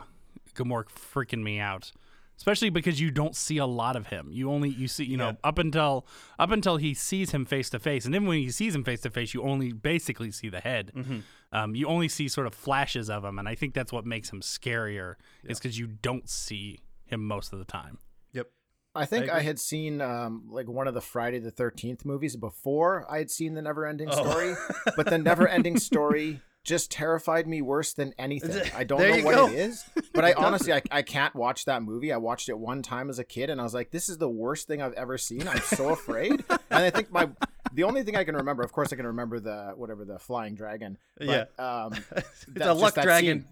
[0.55, 1.93] Gmork freaking me out,
[2.37, 4.29] especially because you don't see a lot of him.
[4.33, 6.07] You only you see you know up until
[6.39, 9.01] up until he sees him face to face, and then when he sees him face
[9.01, 10.93] to face, you only basically see the head.
[10.95, 11.21] Mm-hmm.
[11.53, 14.31] Um, you only see sort of flashes of him, and I think that's what makes
[14.33, 15.17] him scarier.
[15.45, 17.99] Is because you don't see him most of the time.
[18.33, 18.49] Yep.
[18.95, 19.45] I think I, agree.
[19.45, 23.55] had seen um, like one of the Friday the Thirteenth movies before I had seen
[23.55, 24.29] the Never Ending Oh.
[24.31, 24.55] Story,
[24.97, 28.71] but the Never Ending Story just terrified me worse than anything.
[28.75, 29.49] I don't know what go.
[29.49, 29.85] it is,
[30.15, 32.13] but I honestly I, I can't watch that movie.
[32.13, 34.29] I watched it one time as a kid, and I was like, "This is the
[34.29, 37.29] worst thing I've ever seen." I'm so afraid, and I think my
[37.75, 40.55] the only thing I can remember, of course, I can remember the whatever the flying
[40.55, 40.99] dragon.
[41.19, 42.25] But, um, that-
[42.57, 43.41] a just luck dragon.
[43.43, 43.49] scene-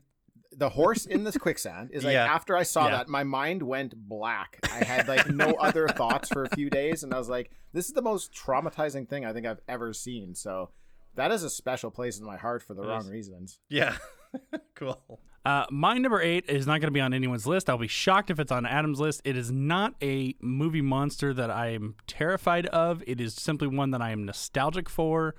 [0.56, 2.24] the horse in this quicksand is like Yeah.
[2.26, 2.90] after I saw Yeah.
[2.98, 4.58] that, my mind went black.
[4.64, 7.86] I had like no other thoughts for a few days, and I was like, "This
[7.86, 10.70] is the most traumatizing thing I think I've ever seen." So
[11.14, 13.10] that is a special place in my heart for the wrong is.
[13.10, 13.58] reasons.
[13.68, 13.96] Yeah.
[14.74, 15.20] cool.
[15.44, 17.70] Uh, my number eight is not going to be on anyone's list.
[17.70, 19.22] I'll be shocked if it's on Adam's list.
[19.24, 23.02] It is not a movie monster that I am terrified of.
[23.06, 25.34] It is simply one that I am nostalgic for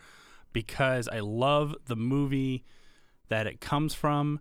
[0.53, 2.63] because I love the movie
[3.29, 4.39] that it comes from.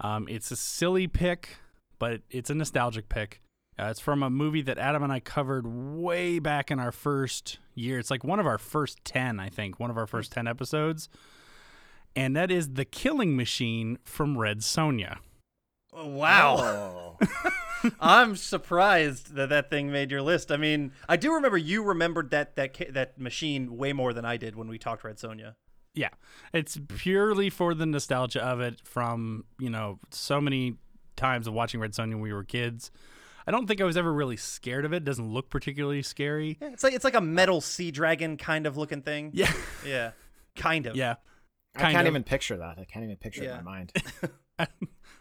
[0.00, 1.56] Um, it's a silly pick,
[1.98, 3.40] but it's a nostalgic pick.
[3.78, 7.58] Uh, it's from a movie that Adam and I covered way back in our first
[7.74, 7.98] year.
[7.98, 11.08] It's like one of our first 10, I think, one of our first 10 episodes.
[12.16, 15.18] And that is The Killing Machine from Red Sonja.
[15.92, 16.56] Oh, wow.
[17.22, 17.50] Oh.
[18.00, 20.50] I'm surprised that that thing made your list.
[20.50, 24.36] I mean, I do remember you remembered that that that machine way more than I
[24.38, 25.54] did when we talked Red Sonja.
[25.94, 26.08] Yeah,
[26.52, 30.76] it's purely for the nostalgia of it from you know so many
[31.16, 32.90] times of watching Red Sonja when we were kids.
[33.46, 34.96] I don't think I was ever really scared of it.
[34.96, 36.58] it doesn't look particularly scary.
[36.60, 39.30] Yeah, it's like it's like a metal sea dragon kind of looking thing.
[39.32, 39.52] Yeah,
[39.86, 40.10] Yeah,
[40.56, 40.96] kind of.
[40.96, 41.16] yeah.
[41.76, 42.12] I can't of.
[42.12, 42.78] even picture that.
[42.78, 43.92] I can't even picture it in my mind.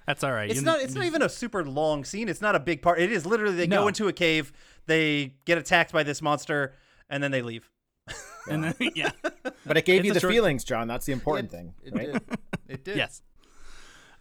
[0.08, 0.50] That's all right.
[0.50, 0.82] It's You- not.
[0.82, 2.30] It's not even a super long scene.
[2.30, 3.00] It's not a big part.
[3.00, 4.52] It is literally they go into a cave,
[4.86, 6.74] they get attacked by this monster,
[7.10, 7.70] and then they leave.
[8.48, 9.10] And then, yeah.
[9.66, 10.88] But it gave It's you the short- feelings, John.
[10.88, 12.12] That's the important It- thing, It right?
[12.14, 12.24] did.
[12.68, 12.98] It did.
[12.98, 13.24] Yes.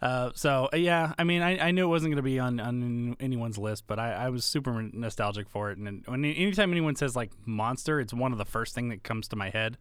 [0.01, 2.59] Uh, so uh, yeah, I mean, I, I knew it wasn't going to be on,
[2.59, 5.77] on anyone's list, but I, I was super nostalgic for it.
[5.77, 9.27] And when anytime anyone says like monster, it's one of the first thing that comes
[9.27, 9.77] to my head,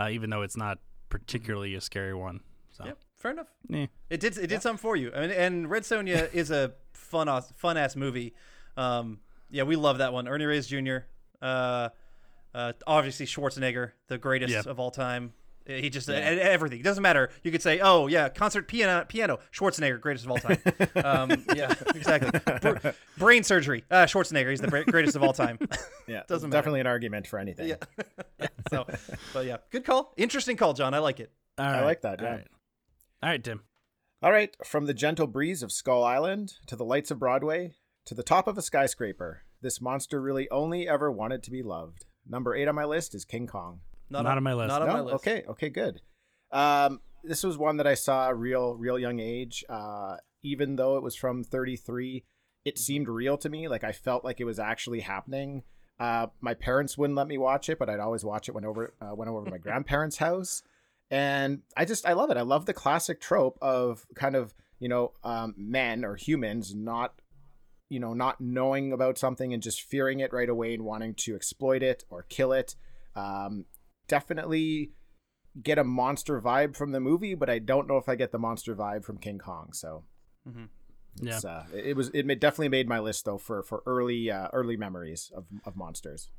[0.00, 0.78] uh, even though it's not
[1.08, 2.40] particularly a scary one.
[2.72, 2.98] So Yep.
[3.16, 3.48] Fair enough.
[3.72, 3.86] eh.
[4.10, 4.36] It did.
[4.36, 5.10] It did something for you.
[5.14, 8.34] I mean, and Red Sonja is a fun, ass- fun ass movie.
[8.76, 10.28] Um, yeah, we love that one.
[10.28, 10.98] Ernie Reyes Jr.
[11.40, 11.88] Uh,
[12.54, 14.62] uh, obviously Schwarzenegger, the greatest Yeah.
[14.66, 15.32] of all time.
[15.66, 16.80] He just e- everything.
[16.80, 17.30] It doesn't matter.
[17.42, 20.58] You could say, "Oh yeah, concert piano, piano, Schwarzenegger, greatest of all time."
[21.04, 22.30] um, yeah, exactly.
[22.60, 24.50] Br- brain surgery, uh, Schwarzenegger.
[24.50, 25.58] He's the bra- greatest of all time.
[26.08, 26.58] Yeah, Doesn't matter.
[26.58, 27.66] definitely an argument for anything.
[27.66, 28.46] yeah.
[28.70, 28.86] so,
[29.34, 30.12] but yeah, good call.
[30.16, 30.94] Interesting call, John.
[30.94, 31.32] I like it.
[31.58, 32.32] All I right, like that, All yeah.
[32.36, 32.46] right,
[33.24, 33.62] all right, Tim.
[34.22, 37.74] All right, from the gentle breeze of Skull Island to the lights of Broadway
[38.04, 42.04] to the top of a skyscraper, this monster really only ever wanted to be loved.
[42.24, 43.80] Number eight on my list is King Kong.
[44.10, 44.68] Not on my list.
[44.68, 44.94] Not on no?
[44.94, 45.14] my list.
[45.16, 46.00] Okay, okay, good.
[46.52, 49.64] Um, this was one that I saw real, real young age.
[49.68, 52.24] Uh, even though it was from 33,
[52.64, 53.68] it seemed real to me.
[53.68, 55.64] Like I felt like it was actually happening.
[55.98, 58.94] Uh, my parents wouldn't let me watch it, but I'd always watch it when over
[59.00, 60.62] uh, went over to my grandparents' house,
[61.10, 62.36] and I just I love it.
[62.36, 67.14] I love the classic trope of kind of you know um, men or humans not
[67.88, 71.34] you know not knowing about something and just fearing it right away and wanting to
[71.34, 72.76] exploit it or kill it.
[73.14, 73.64] Um,
[74.08, 74.90] definitely
[75.62, 78.38] get a monster vibe from the movie, but I don't know if I get the
[78.38, 79.72] monster vibe from King Kong.
[79.72, 80.04] So
[81.20, 81.36] Yeah.
[81.36, 84.48] it's, uh, it it was it definitely made my list though for for early uh,
[84.52, 86.30] early memories of, of monsters.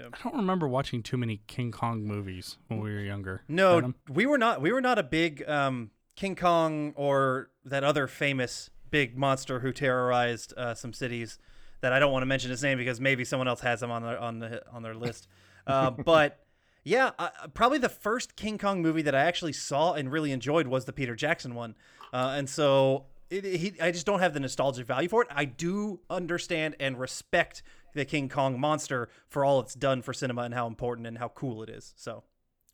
[0.00, 3.42] I don't remember watching too many King Kong movies when we were younger.
[3.48, 3.94] No, Adam?
[4.08, 4.62] we were not.
[4.62, 9.72] We were not a big um, King Kong or that other famous big monster who
[9.72, 11.38] terrorized uh, some cities.
[11.80, 14.02] That I don't want to mention his name because maybe someone else has him on
[14.02, 15.26] their on the on their list.
[15.66, 16.46] Uh, but
[16.84, 20.66] yeah, uh, probably the first King Kong movie that I actually saw and really enjoyed
[20.66, 21.74] was the Peter Jackson one.
[22.12, 25.28] Uh, and so it, he, I just don't have the nostalgic value for it.
[25.30, 27.62] I do understand and respect
[27.94, 31.28] the King Kong monster for all it's done for cinema and how important and how
[31.28, 31.94] cool it is.
[31.96, 32.22] So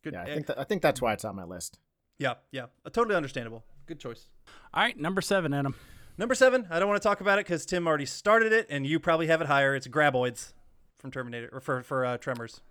[0.03, 0.13] good.
[0.13, 1.79] Yeah, I think that, I think that's why it's on my list.
[2.17, 3.65] yeah, yeah, uh, totally understandable.
[3.85, 4.27] Good choice.
[4.73, 5.75] All right, number seven, Adam.
[6.17, 6.67] Number seven.
[6.69, 9.27] I don't want to talk about it because Tim already started it, and you probably
[9.27, 9.75] have it higher.
[9.75, 10.53] It's Graboids
[10.97, 12.61] from Terminator or for for uh, Tremors.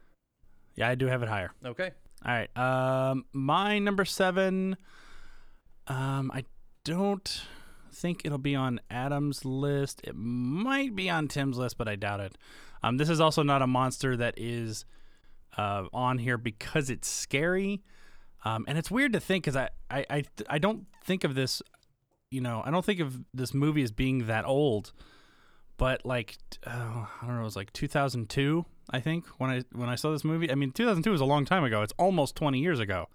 [0.75, 1.53] Yeah, I do have it higher.
[1.65, 1.91] Okay.
[2.25, 2.57] All right.
[2.57, 4.77] Um, my number seven.
[5.87, 6.45] Um, I
[6.85, 7.43] don't
[7.93, 10.01] think it'll be on Adam's list.
[10.05, 12.37] It might be on Tim's list, but I doubt it.
[12.83, 14.85] Um, this is also not a monster that is
[15.57, 17.83] uh, on here because it's scary.
[18.45, 21.63] Um, and it's weird to think because I, I, I, I don't think of this,
[22.31, 24.93] you know, I don't think of this movie as being that old.
[25.77, 29.89] But like, uh, I don't know, it was like 2002, I think, when I when
[29.89, 30.51] I saw this movie.
[30.51, 31.83] I mean, 2002 was a long time ago.
[31.83, 33.09] It's almost 20 years ago.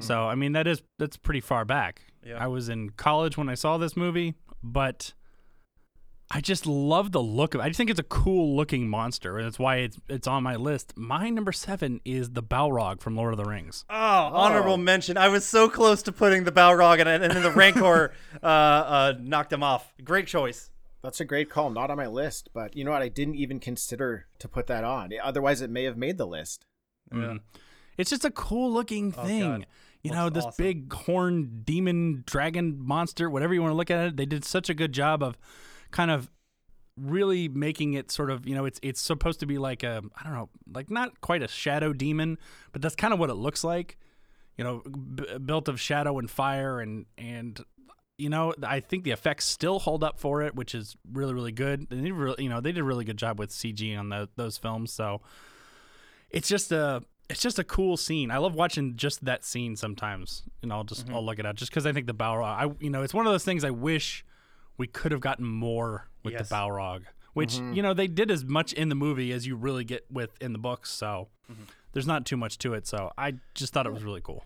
[0.00, 2.00] So I mean, that is that's pretty far back.
[2.24, 2.42] Yeah.
[2.42, 5.12] I was in college when I saw this movie, but
[6.28, 7.60] I just love the look of.
[7.60, 7.64] it.
[7.64, 10.56] I just think it's a cool looking monster, and that's why it's it's on my
[10.56, 10.94] list.
[10.96, 13.84] My number seven is the Balrog from Lord of the Rings.
[13.88, 15.16] Oh, honorable mention.
[15.16, 19.14] I was so close to putting the Balrog, and, and then the Rancor uh, uh,
[19.20, 19.92] knocked him off.
[20.02, 20.70] Great choice.
[21.06, 21.70] That's a great call.
[21.70, 23.00] Not on my list, but you know what?
[23.00, 25.10] I didn't even consider to put that on.
[25.22, 26.66] Otherwise, it may have made the list.
[27.14, 27.38] Mm.
[27.96, 29.42] It's just a cool looking thing.
[29.44, 29.64] Oh,
[30.02, 30.64] You Looks know, this awesome.
[30.64, 34.68] big horn demon dragon monster, whatever you want to look at it, they did such
[34.68, 35.38] a good job of
[35.92, 36.28] kind of
[36.96, 40.24] really making it sort of, you know, it's it's supposed to be like a I
[40.24, 42.36] don't know, like not quite a shadow demon,
[42.72, 43.96] but that's kind of what it looks like.
[44.58, 47.60] You know, b- built of shadow and fire and and
[48.18, 51.52] you know, I think the effects still hold up for it, which is really really
[51.52, 51.86] good.
[51.90, 54.28] And they really, you know, they did a really good job with CG on the,
[54.36, 55.20] those films, so
[56.30, 58.30] it's just a it's just a cool scene.
[58.30, 60.42] I love watching just that scene sometimes.
[60.62, 61.14] and I'll just mm-hmm.
[61.14, 62.44] I'll look it up just because I think the Balrog.
[62.44, 64.24] I you know, it's one of those things I wish
[64.78, 66.48] we could have gotten more with Yes.
[66.48, 67.02] the Balrog,
[67.34, 67.74] which mm-hmm.
[67.74, 70.52] you know they did as much in the movie as you really get with in
[70.52, 70.90] the books.
[70.90, 71.62] So mm-hmm.
[71.92, 72.86] there's not too much to it.
[72.86, 74.44] So I just thought it was really cool.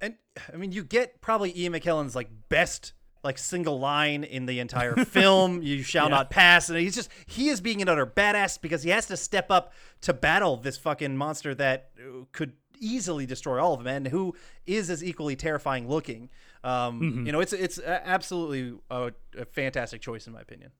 [0.00, 0.14] And
[0.52, 4.94] I mean, you get probably Ian McKellen's like best like single line in the entire
[5.04, 5.62] film.
[5.62, 6.16] You shall Yeah.
[6.16, 9.16] not pass, and he's just he is being an utter badass because he has to
[9.16, 12.52] step up to battle this fucking monster that uh, could
[12.82, 14.34] easily destroy all of them, and who
[14.66, 16.30] is as equally terrifying looking.
[16.64, 17.26] Um, Mm-hmm.
[17.26, 20.70] You know, it's it's absolutely a, a fantastic choice in my opinion.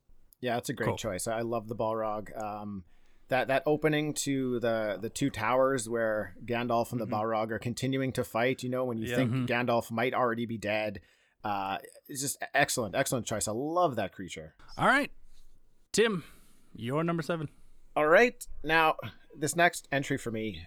[0.40, 0.96] Yeah, it's a great Cool.
[0.96, 1.26] choice.
[1.28, 2.34] I love the Balrog.
[2.42, 2.84] Um,
[3.28, 8.12] that that opening to the the two towers where Gandalf and the Balrog are continuing
[8.12, 8.62] to fight.
[8.62, 9.16] You know, when you Yeah.
[9.16, 11.00] think Gandalf might already be dead.
[11.42, 13.48] Uh, it's just excellent, excellent choice.
[13.48, 14.54] I love that creature.
[14.76, 15.10] All right,
[15.92, 16.24] Tim,
[16.74, 17.48] you're number seven.
[17.96, 18.96] All right, now
[19.36, 20.62] this next entry for me,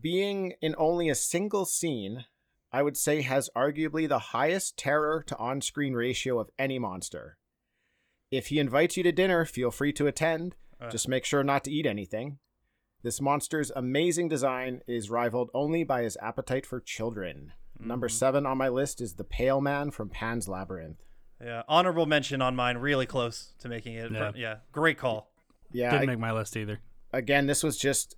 [0.00, 2.24] being in only a single scene,
[2.72, 7.36] I would say has arguably the highest terror to on-screen ratio of any monster.
[8.30, 10.56] If he invites you to dinner, feel free to attend.
[10.80, 10.90] Uh.
[10.90, 12.38] Just make sure not to eat anything.
[13.02, 17.52] This monster's amazing design is rivaled only by his appetite for children.
[17.84, 18.14] Number mm-hmm.
[18.14, 20.98] seven on my list is the Pale Man from Pan's Labyrinth.
[21.42, 24.10] Yeah, honorable mention on mine, really close to making it.
[24.10, 24.32] Yeah.
[24.34, 25.30] Yeah, great call.
[25.72, 26.80] Yeah, Didn't I- make my list either.
[27.12, 28.16] again, this was just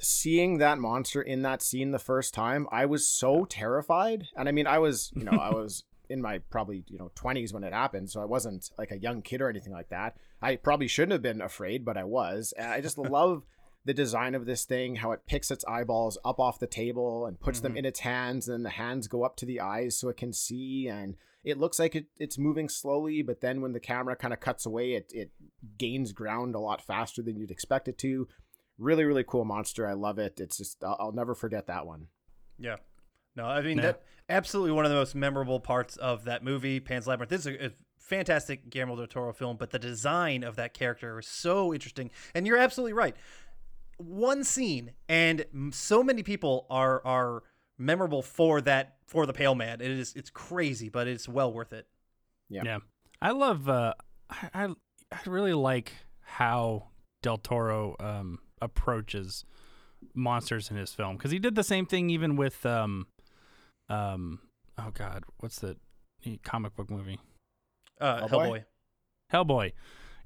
[0.00, 2.66] seeing that monster in that scene the first time.
[2.72, 6.38] I was so terrified, and I mean, I was, you know, I was in my
[6.50, 9.48] probably you know twenties when it happened, so I wasn't like a young kid or
[9.48, 10.16] anything like that.
[10.42, 12.52] I probably shouldn't have been afraid, but I was.
[12.56, 13.44] And I just love
[13.90, 17.40] the design of this thing, how it picks its eyeballs up off the table and
[17.40, 17.78] puts them mm-hmm.
[17.78, 20.32] in its hands, and then the hands go up to the eyes so it can
[20.32, 24.32] see, and it looks like it, it's moving slowly, but then when the camera kind
[24.32, 25.32] of cuts away, it it
[25.76, 28.28] gains ground a lot faster than you'd expect it to.
[28.78, 29.88] Really, really cool monster.
[29.88, 30.38] I love it.
[30.38, 32.06] It's just I'll, I'll never forget that one.
[32.60, 32.76] Yeah.
[33.34, 33.82] No, I mean Yeah.
[33.82, 37.30] that absolutely one of the most memorable parts of that movie, Pan's Labyrinth.
[37.30, 41.18] This is a, a fantastic Guillermo del Toro film, but the design of that character
[41.18, 42.10] is so interesting.
[42.34, 43.16] And you're absolutely right.
[44.00, 47.42] One scene, and so many people are are
[47.78, 49.80] memorable for that for the Pale Man.
[49.80, 51.86] It is it's crazy, but it's well worth it.
[52.48, 52.62] Yeah.
[52.64, 52.78] Yeah,
[53.20, 53.68] I love.
[53.68, 53.94] Uh,
[54.30, 54.64] I, I
[55.12, 56.88] I really like how
[57.22, 59.44] Del Toro um, approaches
[60.14, 63.06] monsters in his film because he did the same thing even with um
[63.90, 64.38] um
[64.78, 65.76] oh god what's the
[66.42, 67.18] comic book movie
[68.00, 68.30] Uh, Hellboy?
[68.30, 68.64] Hellboy.
[69.32, 69.72] Hellboy.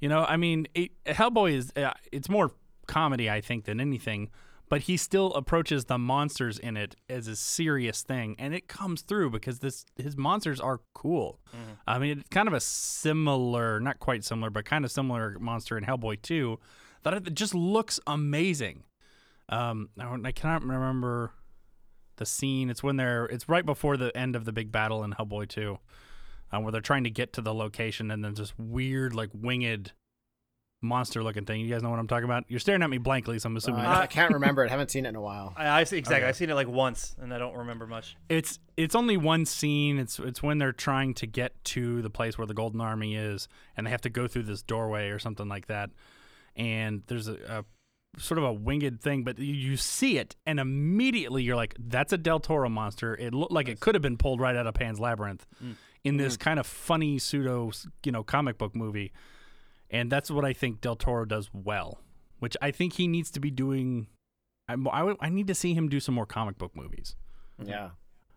[0.01, 2.53] You know, I mean, it, Hellboy is uh, it's more
[2.87, 4.31] comedy, I think, than anything.
[4.69, 9.03] But he still approaches the monsters in it as a serious thing, and it comes
[9.03, 11.39] through because this his monsters are cool.
[11.87, 15.77] I mean, it's kind of a similar, not quite similar, but kind of similar monster
[15.77, 16.59] in Hellboy 2
[17.03, 18.85] that it just looks amazing.
[19.51, 21.33] Um, I, I cannot remember
[22.17, 22.71] the scene.
[22.71, 25.79] It's when they're it's right before the end of the big battle in Hellboy 2
[26.53, 29.93] uh, where they're trying to get to the location and then this weird like winged
[30.85, 31.61] monster looking thing.
[31.61, 32.45] You guys know what I'm talking about?
[32.49, 34.71] You're staring at me blankly, so I'm Uh, assuming I can't remember it.
[34.71, 35.53] Haven't seen it in a while.
[35.59, 36.23] I, I see exactly.
[36.23, 36.29] Okay.
[36.29, 38.17] I've seen it like once, and I don't remember much.
[38.29, 39.99] it's it's only one scene.
[39.99, 43.49] It's it's when they're trying to get to the place where the Golden Army is,
[43.77, 45.91] and they have to go through this doorway or something like that.
[46.57, 47.65] And there's a, a
[48.21, 52.13] sort of a winged thing, but you, you see it, and immediately you're like, "That's
[52.13, 54.75] a Del Toro monster." It looked like it could have been pulled right out of
[54.75, 55.47] Pan's Labyrinth
[56.05, 57.73] in this kind of funny pseudo,
[58.05, 59.11] you know, comic book movie.
[59.95, 62.01] And that's what I think Del Toro does well,
[62.41, 64.09] which I think he needs to be doing.
[64.69, 67.15] I, I, I need to see him do some more comic book movies.
[67.63, 67.91] Yeah.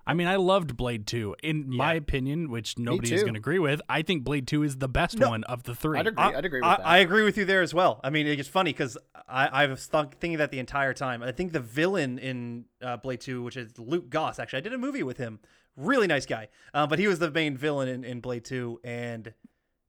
[0.05, 1.35] I mean, I loved Blade 2.
[1.43, 4.77] In my opinion, which nobody is going to agree with, I think Blade 2 is
[4.77, 5.99] the best one of the three.
[5.99, 6.23] I'd agree.
[6.23, 6.87] I, I'd agree with I, that.
[6.87, 7.99] I agree with you there as well.
[8.03, 11.23] I mean, it's funny because I, I was th- thinking that the entire time.
[11.23, 14.73] I think the villain in uh, Blade 2, which is Luke Goss, actually, I did
[14.73, 15.39] a movie with him.
[15.75, 16.47] Really nice guy.
[16.73, 18.79] Uh, but he was the main villain in, in Blade 2.
[18.85, 19.33] And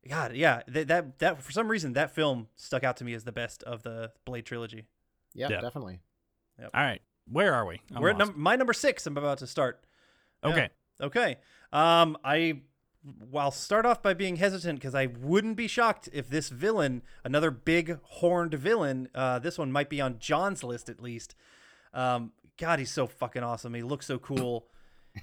[0.08, 3.24] God, yeah, that, that, that, for some reason, that film stuck out to me as
[3.24, 4.86] the best of the Blade trilogy.
[5.34, 5.60] yeah, Yeah.
[5.60, 6.00] definitely.
[6.60, 7.00] All right.
[7.30, 7.80] Where are we?
[7.94, 9.06] I'm We're at num- my number six.
[9.06, 9.84] I'm about to start.
[10.42, 10.50] Yeah.
[10.50, 10.68] Okay.
[11.00, 11.36] Okay.
[11.72, 12.62] Um, I
[13.30, 17.50] well start off by being hesitant because I wouldn't be shocked if this villain, another
[17.50, 21.34] big horned villain, uh, this one might be on John's list at least.
[21.94, 23.74] Um, God, he's so fucking awesome.
[23.74, 24.66] He looks so cool.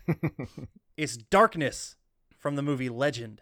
[0.97, 1.95] it's Darkness
[2.37, 3.41] from the movie Legend.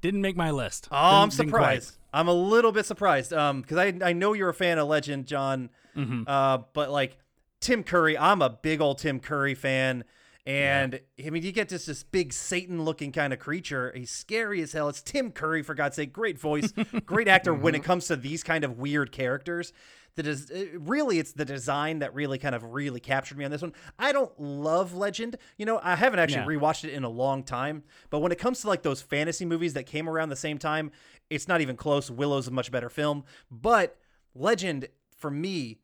[0.00, 0.88] Didn't make my list.
[0.90, 1.82] Oh, I'm Didn't- quite.
[1.82, 1.96] surprised.
[2.12, 3.32] I'm a little bit surprised.
[3.32, 5.70] Um, because I I know you're a fan of Legend, John.
[5.96, 6.24] Mhm.
[6.26, 7.18] Uh, but like
[7.60, 10.04] Tim Curry, I'm a big old Tim Curry fan.
[10.46, 13.92] And I mean, you get this this big Satan looking kind of creature.
[13.94, 14.88] He's scary as hell.
[14.88, 16.12] It's Tim Curry, for God's sake.
[16.12, 16.72] Great voice,
[17.06, 19.72] great actor when it comes to these kind of weird characters.
[20.16, 23.62] That is really, it's the design that really kind of really captured me on this
[23.62, 23.72] one.
[23.98, 25.36] I don't love Legend.
[25.56, 26.60] You know, I haven't actually Yeah.
[26.60, 27.84] rewatched it in a long time.
[28.10, 30.90] But when it comes to like those fantasy movies that came around the same time,
[31.30, 32.10] it's not even close.
[32.10, 33.24] Willow's a much better film.
[33.50, 33.96] But
[34.34, 35.78] Legend, for me,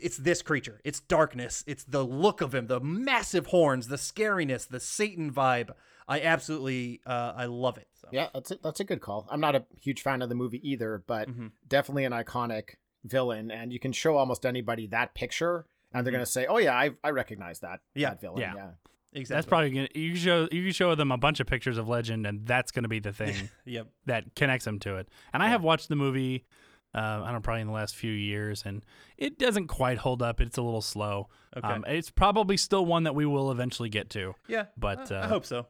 [0.00, 0.80] it's this creature.
[0.84, 1.64] It's darkness.
[1.66, 5.70] It's the look of him, the massive horns, the scariness, the Satan vibe.
[6.08, 7.88] I absolutely uh, I love it.
[8.00, 8.08] So.
[8.12, 9.26] Yeah, that's a, that's a good call.
[9.30, 11.50] I'm not a huge fan of the movie either, but Mhm.
[11.66, 13.50] definitely an iconic villain.
[13.50, 16.16] And you can show almost anybody that picture, and they're Mhm.
[16.16, 18.54] gonna say, "Oh yeah, I I recognize that Yeah, that villain." yeah.
[18.54, 18.70] yeah.
[19.12, 19.34] exactly.
[19.36, 22.26] That's probably gonna you show you can show them a bunch of pictures of Legend,
[22.26, 23.88] and that's gonna be the thing Yep.
[24.06, 25.08] that connects them to it.
[25.32, 25.50] And I Yeah.
[25.52, 26.44] have watched the movie.
[26.94, 28.82] Uh, I don't know, probably in the last few years, and
[29.18, 30.40] it doesn't quite hold up.
[30.40, 31.28] It's a little slow.
[31.54, 31.66] Okay.
[31.68, 34.34] Um, it's probably still one that we will eventually get to.
[34.48, 34.66] yeah.
[34.78, 35.66] but, I- I uh, hope so.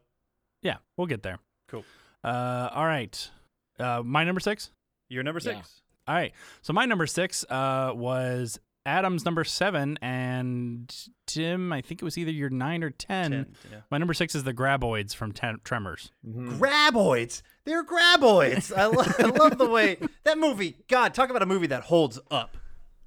[0.62, 1.38] Yeah, we'll get there.
[1.66, 1.84] Cool.
[2.22, 3.30] Uh, all right.
[3.78, 4.70] Uh, my number six.
[5.08, 5.56] You're number Yeah.
[5.62, 5.82] six.
[6.08, 6.32] All right.
[6.62, 10.94] So my number six uh, was Adam's number seven, and
[11.26, 13.30] Tim, I think it was either your nine or ten.
[13.32, 13.78] Ten, yeah.
[13.90, 16.12] My number six is the Graboids from ten- Tremors.
[16.26, 16.58] Mhm.
[16.58, 17.42] Graboids.
[17.64, 18.72] They're graboids.
[18.76, 20.76] I, lo- I love the way that movie.
[20.88, 22.56] God, talk about a movie that holds up.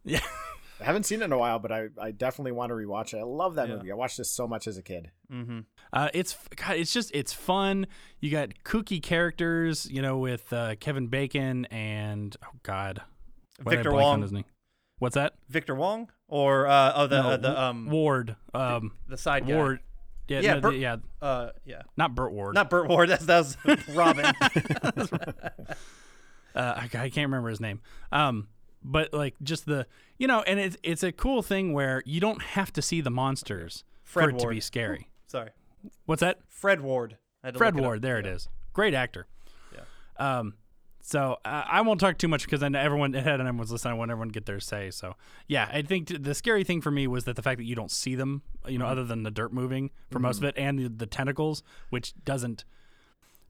[0.03, 0.19] Yeah.
[0.81, 3.17] I haven't seen it in a while, but I, I definitely want to rewatch it.
[3.17, 3.75] I love that Yeah.
[3.75, 3.91] movie.
[3.91, 5.11] I watched this so much as a kid.
[5.31, 5.59] Mm-hmm.
[5.91, 7.87] Uh, it's God, it's just it's fun.
[8.19, 13.01] You got kooky characters, you know, with uh, Kevin Bacon and oh God,
[13.61, 14.35] Why Victor blank on Wong.
[14.35, 14.43] his?
[14.99, 15.33] What's that?
[15.49, 18.35] Victor Wong or uh, oh the No, uh, the um Ward.
[18.53, 19.55] Um, the side guy.
[19.55, 19.79] Ward.
[20.27, 21.81] Yeah, Yeah, no, Burt- the- yeah, Uh, yeah.
[21.97, 22.53] not Burt Ward.
[22.55, 23.09] Not Burt Ward.
[23.19, 24.25] That's that was Robin.
[26.55, 27.81] uh, I, I can't remember his name.
[28.11, 28.47] Um,
[28.83, 29.85] but like just the
[30.17, 33.09] you know, and it's it's a cool thing where you don't have to see the
[33.11, 35.09] monsters Fred for it to be scary.
[35.27, 35.49] Sorry,
[36.05, 36.39] What's that?
[36.47, 37.17] Fred Ward.
[37.43, 37.87] I had to Fred look it up.
[37.89, 38.01] Ward.
[38.01, 38.33] There it Yeah.
[38.33, 38.49] is.
[38.73, 39.27] Great actor.
[39.73, 40.39] Yeah.
[40.39, 40.55] Um.
[41.01, 43.93] So uh, I won't talk too much because I know everyone ahead and everyone's listening.
[43.93, 44.91] I want everyone to get their say.
[44.91, 45.15] So
[45.47, 47.73] yeah, I think t- the scary thing for me was that the fact that you
[47.75, 48.91] don't see them, you know, Mm-hmm.
[48.91, 52.65] other than the dirt moving for most of it, and the, the tentacles, which doesn't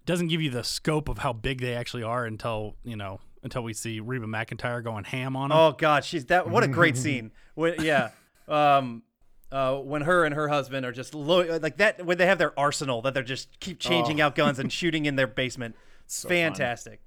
[0.05, 3.63] doesn't give you the scope of how big they actually are until you know until
[3.63, 5.57] we see Reba McEntire going ham on them.
[5.57, 6.49] Oh God, she's that.
[6.49, 7.31] What a great scene.
[7.55, 8.09] When, yeah.
[8.47, 9.03] Um.
[9.51, 12.57] Uh, when her and her husband are just lo- like that, when they have their
[12.59, 14.25] arsenal that they're just keep changing Oh.
[14.25, 15.75] out guns and shooting in their basement,
[16.05, 16.37] So fun.
[16.37, 17.01] fantastic.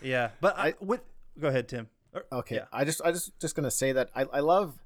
[0.00, 1.00] Yeah, but I, I- with
[1.38, 1.88] go ahead, Tim.
[2.30, 2.64] Okay, yeah.
[2.72, 4.78] I just I just just gonna say that I, I love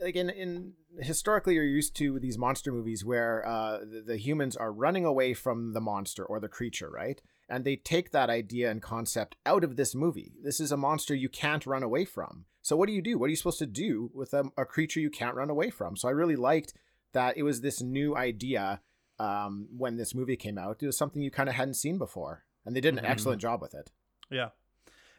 [0.00, 4.56] like in, in historically you're used to these monster movies where uh, the, the humans
[4.56, 7.22] are running away from the monster or the creature, right?
[7.52, 10.32] And they take that idea and concept out of this movie.
[10.42, 12.46] This is a monster you can't run away from.
[12.62, 13.18] So what do you do?
[13.18, 15.94] What are you supposed to do with a, a creature you can't run away from?
[15.96, 16.72] So I really liked
[17.12, 18.80] that it was this new idea
[19.18, 20.82] um, when this movie came out.
[20.82, 23.10] It was something you kind of hadn't seen before, and they did an Mhm.
[23.10, 23.90] excellent job with it.
[24.30, 24.48] Yeah.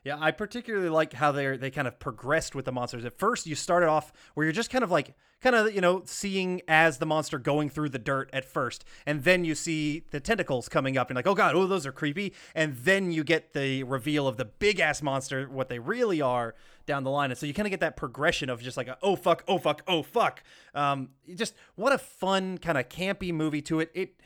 [0.04, 3.06] Yeah, I particularly like how they they kind of progressed with the monsters.
[3.06, 6.02] At first, you started off where you're just kind of like kind of you know
[6.06, 10.20] seeing as the monster going through the dirt at first, and then you see the
[10.20, 13.54] tentacles coming up, and like, oh god, oh those are creepy, and then you get
[13.54, 16.54] the reveal of the big ass monster, what they really are
[16.86, 18.98] down the line, and so you kind of get that progression of just like a,
[19.02, 20.44] oh fuck, oh fuck, oh fuck.
[20.76, 23.90] Um, just what a fun kind of campy movie to it.
[23.94, 24.20] It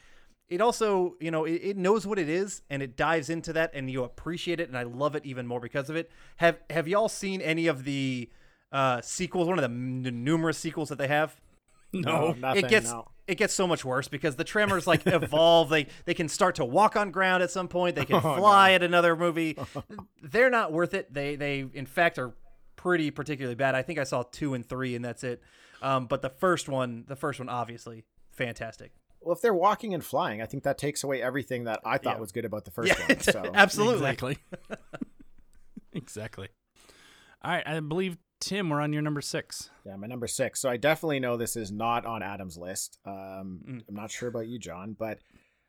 [0.50, 3.72] it also you know it, it knows what it is and it dives into that
[3.74, 6.10] and you appreciate it and i love it even more because of it.
[6.38, 8.30] Have have y'all seen any of the
[8.72, 11.40] uh sequels one of the m- numerous sequels that they have?
[11.94, 12.34] No.
[12.38, 13.08] nothing, it gets no.
[13.28, 15.70] it gets so much worse because the tremors like evolve.
[15.70, 17.96] They they can start to walk on ground at some point.
[17.96, 19.58] They can Oh, fly at another movie.
[20.22, 21.14] They're not worth it.
[21.14, 22.34] They they in fact are
[22.76, 23.74] pretty particularly bad.
[23.74, 25.42] I think i saw two and three and that's it.
[25.82, 28.92] Um but the first one the first one obviously fantastic
[29.28, 32.16] Well, if they're walking and flying, I think that takes away everything that I thought
[32.16, 32.22] Yeah.
[32.22, 33.20] was good about the first yeah one.
[33.22, 34.38] So absolutely Exactly.
[35.94, 36.48] exactly.
[37.44, 39.70] All right, I believe Tim, we're on your number six.
[39.86, 40.62] yeah, my number six.
[40.62, 43.00] So I definitely know this is not on Adam's list.
[43.06, 43.84] Um, Mm.
[43.90, 45.20] I'm not sure about you, John, but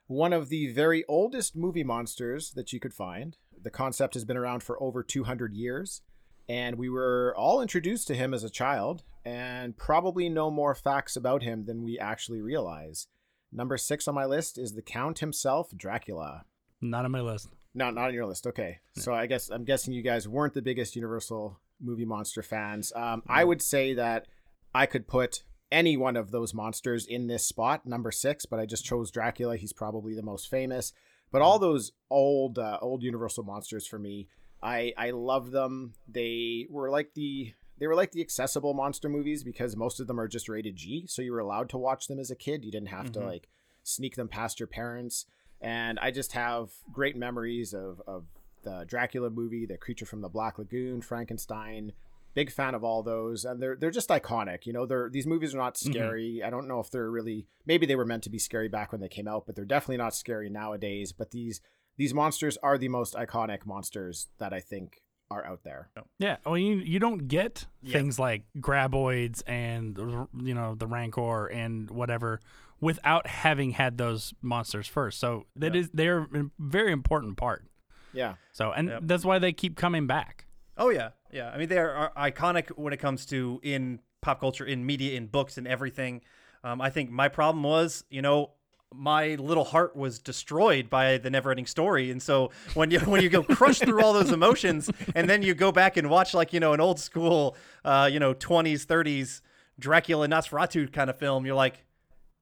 [0.07, 3.37] one of the very oldest movie monsters that you could find.
[3.61, 6.03] The concept has been around for over 200 years,
[6.49, 11.17] and we were all introduced to him as a child, and probably know more facts
[11.17, 13.09] about him than we actually realize.
[13.53, 16.45] Number six on my list is the Count himself, Dracula.
[16.81, 17.49] Not on my list.
[17.75, 18.47] No, not on your list.
[18.47, 18.79] Okay.
[18.97, 22.93] So I guess I'm guessing you guys weren't the biggest Universal movie monster fans.
[22.95, 24.27] Um, I would say that
[24.75, 28.67] I could put any one of those monsters in this spot, number six, but I
[28.67, 29.57] just chose Dracula.
[29.57, 30.93] He's probably the most famous.
[31.31, 34.29] But all those old, uh, old Universal monsters for me,
[34.63, 35.95] I I love them.
[36.09, 40.19] They were like the they were like the accessible monster movies because most of them
[40.21, 42.65] are just rated G, so you were allowed to watch them as a kid.
[42.65, 43.27] You didn't have to Mhm.
[43.27, 43.49] like
[43.83, 45.27] sneak them past your parents.
[45.61, 48.27] And I just have great memories of of
[48.63, 51.93] the Dracula movie, The Creature from the Black Lagoon, Frankenstein.
[52.35, 54.67] Big fan of all those, and they're they're just iconic.
[54.67, 56.43] You know, they're these movies are not scary.
[56.43, 59.01] I don't know if they're really maybe they were meant to be scary back when
[59.01, 61.11] they came out, but they're definitely not scary nowadays.
[61.13, 61.61] But these
[61.97, 65.89] these monsters are the most iconic monsters that I think are out there.
[66.19, 66.37] Yeah.
[66.45, 67.93] Well, you you don't get Yeah.
[67.93, 69.97] things like graboids and
[70.43, 72.41] you know the rancor and whatever
[72.81, 75.19] without having had those monsters first.
[75.21, 77.65] So that is they're a very important part.
[78.13, 78.35] Yeah.
[78.53, 79.01] So and Yep.
[79.05, 80.47] that's why they keep coming back.
[80.77, 81.51] Oh yeah, yeah.
[81.51, 85.17] I mean, they are, are iconic when it comes to in pop culture, in media,
[85.17, 86.23] in books, and everything.
[86.65, 88.53] Um, I think my problem was, you know,
[88.95, 93.29] my little heart was destroyed by the never-ending story, and so when you when you
[93.29, 96.61] go crush through all those emotions, and then you go back and watch like you
[96.61, 99.43] know an old school, uh, you know, twenties, thirties
[99.79, 101.85] Dracula Nosferatu kind of film, you're like,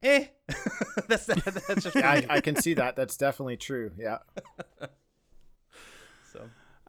[0.02, 0.26] eh,
[1.08, 2.96] that's that's just Yeah, I, I can see that.
[2.96, 3.92] That's definitely true.
[3.98, 4.18] Yeah.
[6.32, 6.48] so.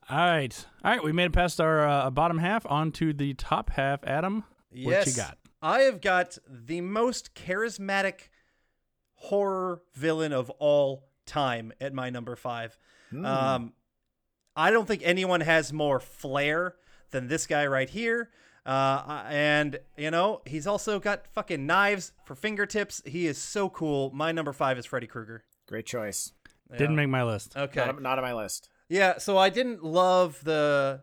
[0.10, 1.04] All right, all right.
[1.04, 4.04] We made it past our uh, bottom half onto the top half.
[4.06, 5.38] Adam, what you got?
[5.62, 8.30] I have got the most charismatic
[9.18, 12.78] horror villain of all time at my number five.
[13.10, 13.26] Hmm.
[13.26, 13.74] Um,
[14.56, 16.76] I don't think anyone has more flair
[17.12, 18.30] than this guy right here.
[18.66, 23.02] Uh, and you know he's also got fucking knives for fingertips.
[23.06, 24.12] He is so cool.
[24.14, 25.44] My number five is Freddy Krueger.
[25.68, 26.34] Great choice.
[26.78, 27.56] Didn't make my list.
[27.56, 27.86] Okay.
[27.86, 28.70] Not, not on my list.
[28.90, 31.02] Yeah, so I didn't love the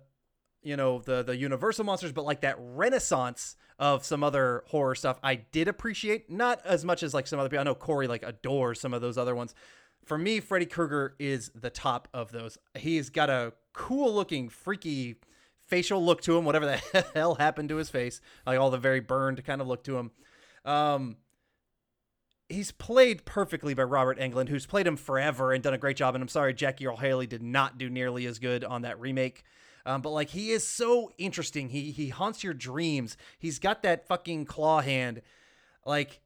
[0.65, 5.19] you know, the the universal monsters, but like that renaissance of some other horror stuff
[5.23, 6.31] I did appreciate.
[6.31, 7.61] Not as much as like some other people.
[7.61, 9.55] I know Corey like adores some of those other ones.
[10.05, 12.59] For me, Freddy Krueger is the top of those.
[12.75, 15.17] He's got a cool looking, freaky
[15.67, 18.21] facial look to him, whatever the hell happened to his face.
[18.47, 20.11] Like all the very burned kind of look to him.
[20.65, 21.17] Um
[22.49, 26.15] he's played perfectly by Robert Englund, who's played him forever and done a great job.
[26.15, 29.43] And I'm sorry, Jackie Earle Haley did not do nearly as good on that remake.
[29.87, 31.69] Um, but like he is so interesting.
[31.69, 33.17] He he haunts your dreams.
[33.39, 35.21] He's got that fucking claw hand.
[35.85, 36.21] Like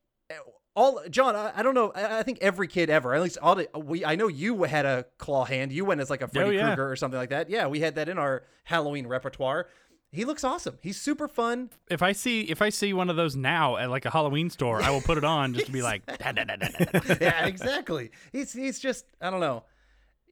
[0.78, 1.90] all John, I, I don't know.
[1.94, 4.04] I, I think every kid ever, at least all the, we.
[4.04, 5.72] I know you had a claw hand.
[5.72, 6.66] You went as like a Freddy yeah.
[6.68, 7.50] Krueger or something like that.
[7.50, 9.66] Yeah, we had that in our Halloween repertoire.
[10.12, 10.78] He looks awesome.
[10.80, 11.70] He's super fun.
[11.90, 14.80] If I see if I see one of those now at like a Halloween store,
[14.80, 17.16] I will put it on just to be like, "Da, da, da, da, da, da."
[17.20, 18.12] yeah, exactly.
[18.30, 19.64] He's he's just I don't know.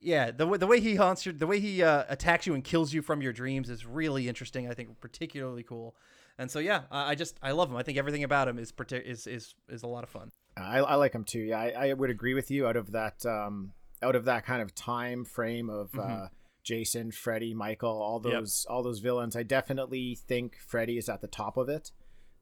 [0.00, 2.62] Yeah, the way the way he haunts you, the way he uh, attacks you and
[2.62, 4.70] kills you from your dreams is really interesting.
[4.70, 5.96] I think particularly cool.
[6.38, 7.76] And so yeah, I just I love him.
[7.76, 10.32] I think everything about him is is is is a lot of fun.
[10.56, 11.40] I, I like him too.
[11.40, 12.66] Yeah, I, I would agree with you.
[12.66, 13.72] Out of that, um,
[14.02, 16.28] out of that kind of time frame of uh,
[16.62, 18.32] Jason, Freddy, Michael, all Yep.
[18.32, 21.90] those, all those villains, I definitely think Freddy is at the top of it.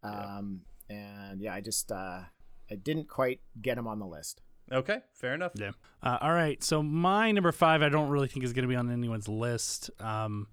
[0.02, 2.20] Um, and yeah, I just, uh,
[2.70, 4.42] I didn't quite get him on the list.
[4.72, 5.52] Okay, fair enough.
[5.54, 5.72] Yeah.
[6.02, 6.62] Uh, all right.
[6.62, 9.90] So my number five, I don't really think is going to be on anyone's list.
[10.00, 10.48] Um,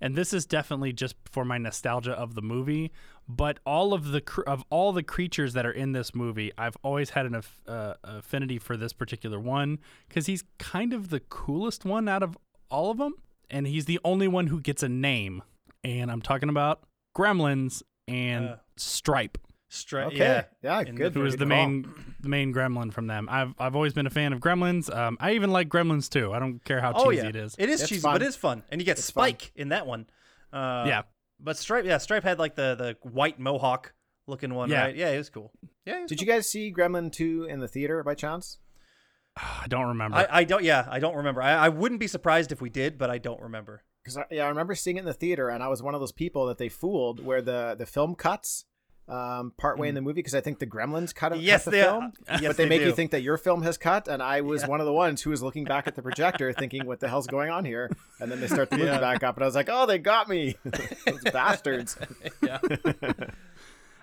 [0.00, 2.90] and this is definitely just for my nostalgia of the movie.
[3.28, 6.76] But all of the cr- of all the creatures that are in this movie, I've
[6.82, 9.78] always had an aff- uh, affinity for this particular one
[10.08, 12.36] because he's kind of the coolest one out of
[12.70, 13.14] all of them,
[13.50, 15.42] and he's the only one who gets a name.
[15.84, 16.82] And I'm talking about
[17.16, 19.38] Gremlins and Uh, Stripe
[19.72, 20.06] Straight.
[20.08, 20.16] Okay.
[20.18, 20.44] Yeah.
[20.62, 21.14] Yeah, And good.
[21.14, 21.48] Who was the call.
[21.48, 23.28] main the main gremlin from them.
[23.30, 24.94] I've I've always been a fan of Gremlins.
[24.94, 26.32] Um, I even like Gremlins too.
[26.32, 27.54] I don't care how Oh cheesy yeah, it is.
[27.56, 28.14] It is It's cheesy, fun.
[28.16, 28.64] but it is fun.
[28.70, 29.28] And you get It's fun.
[29.28, 30.06] Spike in that one.
[30.52, 31.02] Uh, yeah,
[31.38, 33.94] But Stripe, yeah, Stripe had like the the white mohawk
[34.26, 34.82] looking one, Yeah.
[34.86, 34.96] right?
[34.96, 35.52] Yeah, it was cool.
[35.86, 36.00] Yeah.
[36.00, 38.58] was Did you guys see Gremlin 2 in the theater by chance?
[39.36, 40.16] I don't remember.
[40.16, 40.64] I, I don't.
[40.64, 41.42] Yeah, I don't remember.
[41.42, 43.84] I, I wouldn't be surprised if we did, but I don't remember.
[44.02, 46.10] Because yeah, I remember seeing it in the theater, and I was one of those
[46.12, 48.64] people that they fooled where the the film cuts
[49.10, 51.82] um, partway in the movie because I think the Gremlins cut, cut Yes, the they-
[51.82, 54.40] film, yes, but they, they make you think that your film has cut, and I
[54.42, 57.08] was one of the ones who was looking back at the projector, thinking, "What the
[57.08, 57.90] hell's going on here?"
[58.20, 59.00] And then they start the movie Yeah.
[59.00, 60.56] back up, and I was like, "Oh, they got me,
[61.06, 61.98] those bastards!"
[62.42, 62.58] Yeah.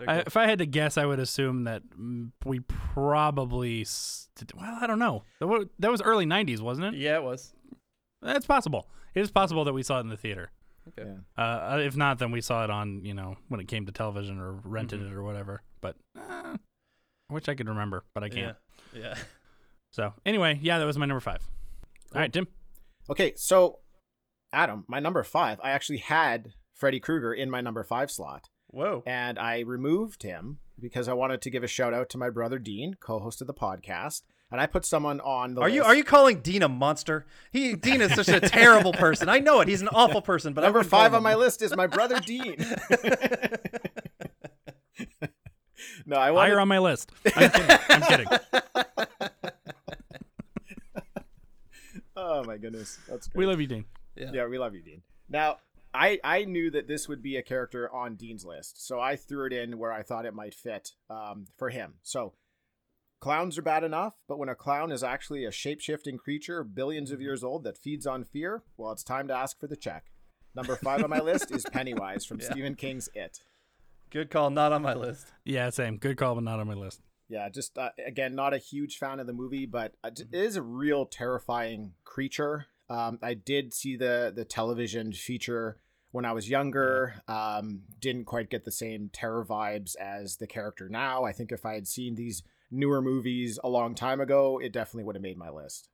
[0.07, 3.83] I, if I had to guess, I would assume that mm, we probably.
[3.83, 5.23] St- well, I don't know.
[5.39, 6.99] That That was early '90s, wasn't it?
[6.99, 7.53] yeah, it was.
[8.21, 8.87] That's possible.
[9.15, 10.51] It is possible that we saw it in the theater.
[10.87, 11.09] Okay.
[11.37, 11.43] Yeah.
[11.43, 14.39] Uh, if not, then we saw it on you know when it came to television
[14.39, 15.61] or rented it or whatever.
[15.81, 16.55] But uh,
[17.29, 18.57] I wish I could remember, but I can't.
[18.93, 19.01] Yeah.
[19.01, 19.15] Yeah.
[19.91, 21.41] So anyway, yeah, that was my number five.
[22.13, 22.47] All right, Tim.
[23.09, 23.79] Okay, so
[24.53, 28.49] Adam, my number five, I actually had Freddy Krueger in my number five slot.
[28.69, 29.01] Whoa.
[29.07, 32.59] and I removed him because I wanted to give a shout out to my brother
[32.59, 36.03] Dean, co-host of the podcast, and I put someone on the Are you are you
[36.03, 37.25] calling Dean a monster?
[37.51, 39.29] He Dean is such a terrible person.
[39.29, 39.67] I know it.
[39.67, 42.55] He's an awful person, but number five on my list is my brother Dean.
[46.05, 47.11] no, I Higher wanted, on my list.
[47.35, 47.77] I'm kidding.
[47.89, 48.27] I'm kidding.
[52.15, 53.37] Oh my goodness, that's great.
[53.39, 53.85] We love you, Dean.
[54.15, 55.01] yeah, we love you, Dean.
[55.29, 55.57] Now,
[55.93, 59.45] I I knew that this would be a character on Dean's list, so I threw
[59.45, 61.95] it in where I thought it might fit um, for him.
[62.03, 62.33] So,
[63.19, 67.11] clowns are bad enough, but when a clown is actually a shape shifting creature billions
[67.11, 70.05] of years old that feeds on fear, well, it's time to ask for the check.
[70.55, 72.51] Number five on my list is Pennywise from Yeah.
[72.51, 73.41] Stephen King's It.
[74.09, 74.49] Good call.
[74.49, 75.27] Not on my list.
[75.43, 75.97] Yeah, same.
[75.97, 77.01] Good call, but not on my list.
[77.29, 80.33] Yeah, just uh, again, not a huge fan of the movie, but uh, Mm-hmm.
[80.33, 82.67] it is a real terrifying creature.
[82.89, 85.77] Um, I did see the the television feature
[86.11, 87.15] when I was younger.
[87.27, 91.25] Um, didn't quite get the same terror vibes as the character now.
[91.25, 95.03] I think if I had seen these newer movies a long time ago, it definitely
[95.05, 95.89] would have made my list.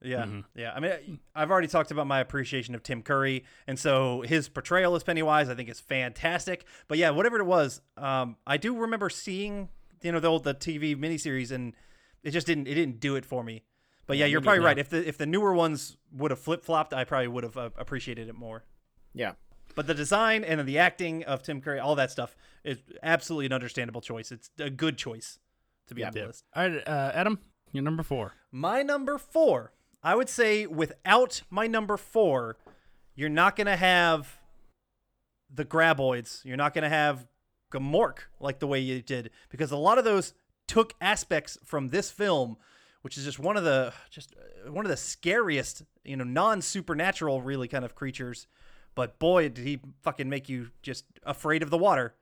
[0.00, 0.44] Yeah, Mhm.
[0.54, 0.72] yeah.
[0.74, 4.94] I mean, I've already talked about my appreciation of Tim Curry, and so his portrayal
[4.94, 6.64] as Pennywise, I think, is fantastic.
[6.86, 9.70] But yeah, whatever it was, um, I do remember seeing,
[10.02, 11.74] you know, the old the TV miniseries, and
[12.22, 13.64] it just didn't it didn't do it for me.
[14.06, 14.78] But yeah, Yeah, you're probably right.
[14.78, 17.70] If the if the newer ones would have flip flopped, I probably would have uh,
[17.76, 18.64] appreciated it more.
[19.14, 19.32] Yeah,
[19.74, 23.52] But the design and the acting of Tim Curry, all that stuff, is absolutely an
[23.52, 24.30] understandable choice.
[24.30, 25.40] It's a good choice
[25.88, 26.44] to be on the list.
[26.54, 27.38] All right, uh, Adam,
[27.72, 28.34] you're number four.
[28.50, 29.72] My number four,
[30.02, 32.56] I would say without my number four,
[33.14, 34.38] you're not going to have
[35.52, 36.44] the graboids.
[36.44, 37.26] You're not going to have
[37.72, 40.34] Gmork like the way you did because a lot of those
[40.66, 42.56] took aspects from this film,
[43.02, 44.34] which is just one of the just
[44.66, 48.46] uh, one of the scariest, you know, non-supernatural really kind of creatures.
[48.94, 52.14] But boy, did he fucking make you just afraid of the water.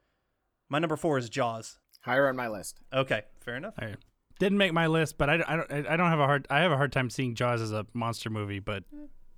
[0.69, 1.79] My number 4 is Jaws.
[2.07, 2.81] Higher on my list.
[2.93, 3.75] Okay, fair enough.
[3.81, 3.97] All right.
[4.39, 6.73] Didn't make my list, but I, I don't I don't have a hard I have
[6.73, 8.85] a hard time seeing Jaws as a monster movie, but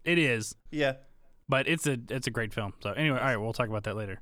[0.04, 0.54] it is.
[0.70, 0.94] Yeah.
[1.48, 2.74] But it's a it's a great film.
[2.80, 4.18] So anyway, all right, we'll talk about that later.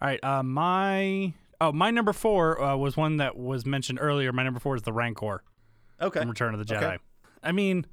[0.00, 4.32] All right, uh, my oh my number four uh, was one that was mentioned earlier.
[4.32, 5.42] My number four is the Rancor
[6.00, 6.20] Okay.
[6.20, 6.82] from Return of the Jedi.
[6.82, 6.98] Okay.
[7.42, 7.84] I mean,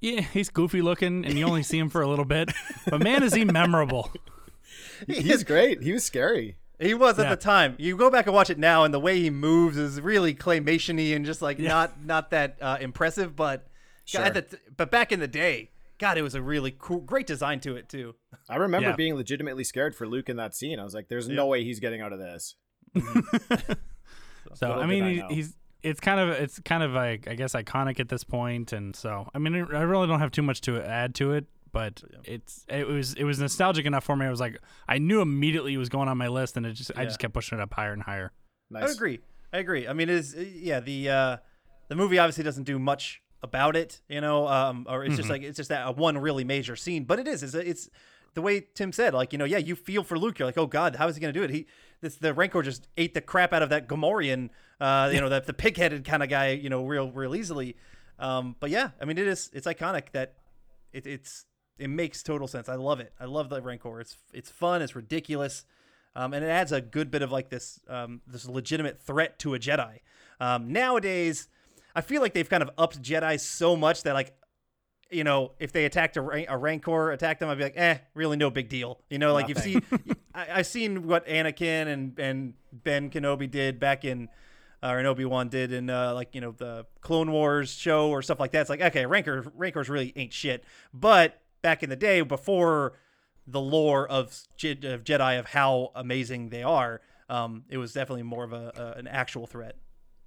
[0.00, 2.50] yeah, he's goofy looking, and you only see him for a little bit,
[2.88, 4.10] but man, is he memorable.
[5.06, 5.82] He's great.
[5.82, 6.56] He was scary.
[6.78, 7.74] He was at the time.
[7.78, 11.14] You go back and watch it now, and the way he moves is really claymation-y
[11.14, 13.34] and just like not not that uh, impressive.
[13.36, 13.66] But
[14.04, 14.22] Sure.
[14.22, 17.26] God, at the, but back in the day, God, it was a really cool, great
[17.26, 18.14] design to it too.
[18.48, 18.94] I remember Yeah.
[18.96, 20.78] being legitimately scared for Luke in that scene.
[20.78, 22.54] I was like, "There's no way he's getting out of this."
[24.54, 27.52] So Little I mean, I he's it's kind of it's kind of like I guess
[27.54, 30.80] iconic at this point, and so I mean, I really don't have too much to
[30.80, 31.46] add to it,
[31.76, 34.24] but it's it was it was nostalgic enough for me.
[34.24, 34.58] I was like,
[34.88, 37.08] I knew immediately it was going on my list, and it just I Yeah.
[37.08, 38.32] just kept pushing it up higher and higher.
[38.74, 39.20] I agree.
[39.52, 39.86] I agree.
[39.86, 41.36] I mean, it is yeah the uh,
[41.88, 45.42] the movie obviously doesn't do much about it, you know, um, or it's just like
[45.42, 47.04] it's just that uh, one really major scene.
[47.04, 47.42] But it is.
[47.42, 47.90] It's, it's
[48.32, 50.38] the way Tim said, like you know, yeah, you feel for Luke.
[50.38, 51.50] You're like, oh God, how is he going to do it?
[51.50, 51.66] He
[52.00, 54.48] this the Rancor just ate the crap out of that Gamorrean,
[54.80, 57.76] uh, you know, that the pig-headed kind of guy, you know, real real easily.
[58.18, 60.34] Um, but yeah, I mean, it is it's iconic that
[60.92, 61.44] it, it's
[61.78, 62.68] it makes total sense.
[62.68, 63.12] I love it.
[63.20, 64.00] I love the Rancor.
[64.00, 64.82] It's it's fun.
[64.82, 65.64] It's ridiculous,
[66.14, 69.54] um, and it adds a good bit of like this um, this legitimate threat to
[69.54, 70.00] a Jedi.
[70.40, 71.48] Um, nowadays,
[71.94, 74.34] I feel like they've kind of upped Jedi so much that like.
[75.08, 78.36] You know, if they attacked a, a Rancor, attacked them, I'd be like, eh, really
[78.36, 78.98] no big deal.
[79.08, 79.80] You know, like you've seen,
[80.34, 84.28] I, I've seen what Anakin and and Ben Kenobi did back in
[84.82, 88.22] uh, or Obi Wan did in uh, like you know the Clone Wars show or
[88.22, 88.62] stuff like that.
[88.62, 90.64] It's like okay, Rancor Rancors really ain't shit.
[90.92, 92.94] But back in the day, before
[93.46, 98.22] the lore of, Je- of Jedi of how amazing they are, um, it was definitely
[98.24, 99.76] more of a, a an actual threat.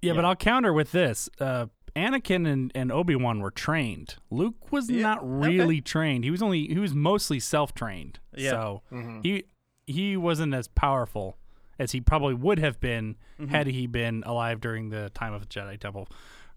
[0.02, 1.28] Yeah, but I'll counter with this.
[1.38, 1.66] Uh,
[1.96, 4.16] Anakin and, and Obi Wan were trained.
[4.30, 5.26] Luke was Yeah, not okay.
[5.56, 6.24] really trained.
[6.24, 8.18] He was only he was mostly self trained.
[8.36, 8.50] Yeah.
[8.50, 9.20] So Mm-hmm.
[9.22, 9.44] he
[9.86, 11.36] he wasn't as powerful
[11.78, 13.48] as he probably would have been Mm-hmm.
[13.50, 16.08] had he been alive during the time of the Jedi Temple.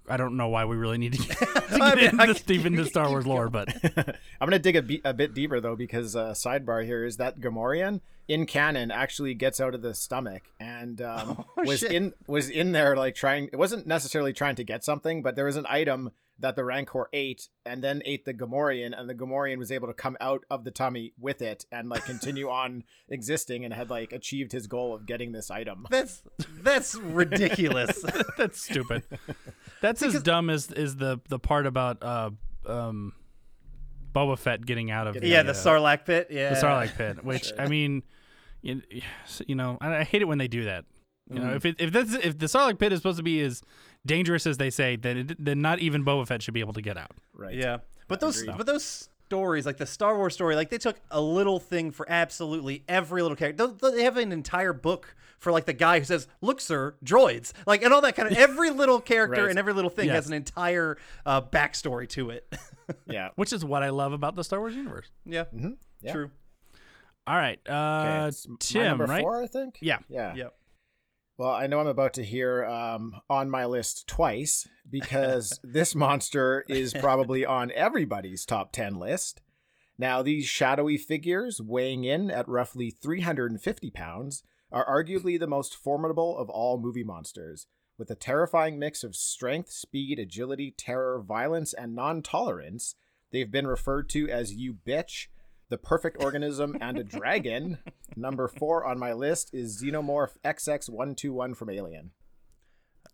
[0.08, 2.46] I don't know why we really need to get, to I get mean, into can-
[2.46, 3.70] deep into Star Wars lore, but
[4.42, 7.40] I'm gonna dig a, be- a bit deeper though, because uh, sidebar here is that
[7.40, 11.92] Gamorrean in canon actually gets out of the stomach and um, Oh, was shit.
[11.92, 13.50] in was in there like trying.
[13.52, 17.08] It wasn't necessarily trying to get something, but there was an item that the Rancor
[17.14, 20.64] ate and then ate the Gamorrean, and the Gamorrean was able to come out of
[20.64, 24.94] the tummy with it and like continue on existing and had like achieved his goal
[24.96, 25.86] of getting this item.
[25.90, 26.24] That's
[26.62, 28.04] that's ridiculous.
[28.38, 29.04] that's stupid.
[29.82, 32.32] That's as dumb as is the the part about uh
[32.66, 33.14] um
[34.14, 36.28] Boba Fett getting out of yeah, the uh, Sarlacc pit.
[36.30, 38.04] Yeah, the Sarlacc pit, which I mean,
[38.62, 38.82] you,
[39.48, 40.86] you know, I, I hate it when they do that.
[41.32, 41.44] You Mm.
[41.44, 43.62] know, if it, if that's if the Sarlacc pit is supposed to be as
[44.06, 46.82] dangerous as they say, then it, then not even Boba Fett should be able to
[46.82, 47.12] get out.
[47.34, 47.56] Right.
[47.56, 48.58] Yeah, but those Agreed.
[48.58, 52.08] but those stories, like the Star Wars story, like they took a little thing for
[52.10, 53.68] absolutely every little character.
[53.68, 57.52] They- They have an entire book for like the guy who says, "Look, sir, droids,"
[57.68, 58.38] like and all that kind of.
[58.38, 59.50] Every little character Right.
[59.50, 60.16] and every little thing Yes.
[60.16, 62.54] has an entire uh, backstory to it.
[63.08, 63.30] Yeah.
[63.36, 65.10] Which is what I love about the Star Wars universe.
[65.26, 65.46] yeah,
[66.02, 66.12] Yeah.
[66.12, 66.32] true.
[67.26, 69.22] All right, Okay, uh, it's my Tim, number right?
[69.22, 69.78] four, I think.
[69.82, 70.00] Yeah.
[70.10, 70.34] Yeah.
[70.36, 70.48] Yeah.
[71.44, 76.64] Well, I know I'm about to hear um, on my list twice because this monster
[76.70, 79.42] is probably on everybody's top 10 list.
[79.98, 86.38] Now, these shadowy figures, weighing in at roughly 350 pounds, are arguably the most formidable
[86.38, 87.68] of all movie monsters.
[87.98, 92.96] With a terrifying mix of strength, speed, agility, terror, violence, and non tolerance,
[93.34, 95.28] they've been referred to as You Bitch,
[95.70, 97.80] The Perfect Organism, and a Dragon.
[98.16, 102.12] Number four on my list is Xenomorph XX121 from Alien.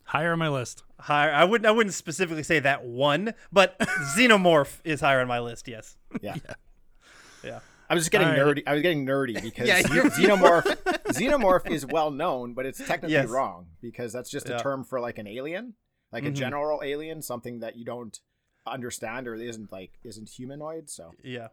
[0.05, 0.83] Higher on my list.
[0.99, 1.31] Higher.
[1.31, 1.67] I wouldn't.
[1.67, 3.77] I wouldn't specifically say that one, but
[4.17, 5.67] Xenomorph is higher on my list.
[5.67, 5.95] Yes.
[6.21, 6.35] Yeah.
[7.43, 7.59] Yeah.
[7.89, 8.57] I was just getting All right.
[8.57, 8.63] nerdy.
[8.67, 10.63] I was getting nerdy because Yeah, xenomorph
[11.13, 13.29] xenomorph is well known, but it's technically Yes.
[13.29, 14.57] wrong because that's just Yeah.
[14.57, 15.75] a term for like an alien,
[16.11, 16.35] like a Mhm.
[16.35, 18.19] general alien, something that you don't
[18.67, 20.89] understand or isn't like isn't humanoid.
[20.89, 21.47] So Yeah.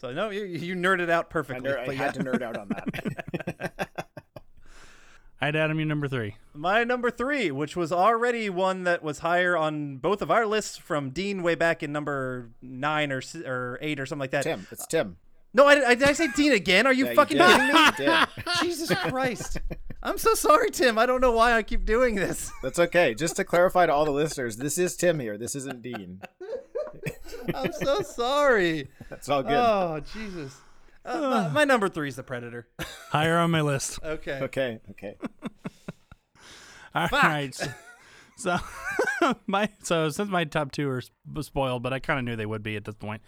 [0.00, 1.68] So no, you, you nerded out I, perfectly.
[1.68, 3.88] ner- I but had to nerd out on that.
[5.40, 6.36] I'd Adam, you number three.
[6.54, 10.76] My number three, which was already one that was higher on both of our lists
[10.76, 14.42] from Dean way back in number nine or or eight or something like that.
[14.44, 15.16] Tim, it's Tim.
[15.54, 16.86] No, I, I, did I say Dean again?
[16.86, 17.96] Are you Yeah, fucking did.
[17.96, 18.24] kidding me?
[18.62, 19.58] Jesus Christ.
[20.02, 20.96] I'm so sorry, Tim.
[20.98, 22.52] I don't know why I keep doing this.
[22.62, 23.14] That's okay.
[23.14, 25.36] Just to clarify to all the listeners, this is Tim here.
[25.36, 26.20] This isn't Dean.
[27.54, 28.88] I'm so sorry.
[29.10, 29.52] That's all good.
[29.52, 30.56] Oh, Jesus.
[31.04, 32.68] Uh, my, my number three is the Predator.
[33.10, 33.98] Higher on my list.
[34.04, 34.38] Okay.
[34.42, 35.16] okay, okay.
[36.94, 37.54] All right.
[37.54, 37.66] So,
[38.36, 38.58] so
[39.46, 41.02] my so since my top two are
[41.42, 43.22] spoiled, but I kind of knew they would be at this point.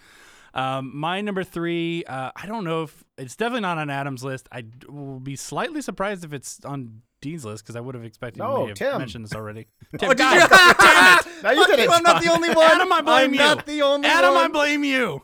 [0.55, 4.49] Um, my number three, uh, I don't know if it's definitely not on Adam's list.
[4.51, 8.39] I will be slightly surprised if it's on Dean's list because I would have expected
[8.41, 8.99] No, you have Tim.
[8.99, 9.67] mentioned this already.
[9.95, 10.49] Oh, Tim, did God, you?
[10.49, 11.27] damn it!
[11.43, 12.71] Now you Fuck did it, you, I'm not the only one.
[12.71, 13.39] Adam, I blame I'm you.
[13.41, 15.23] not the only Adam, I blame you.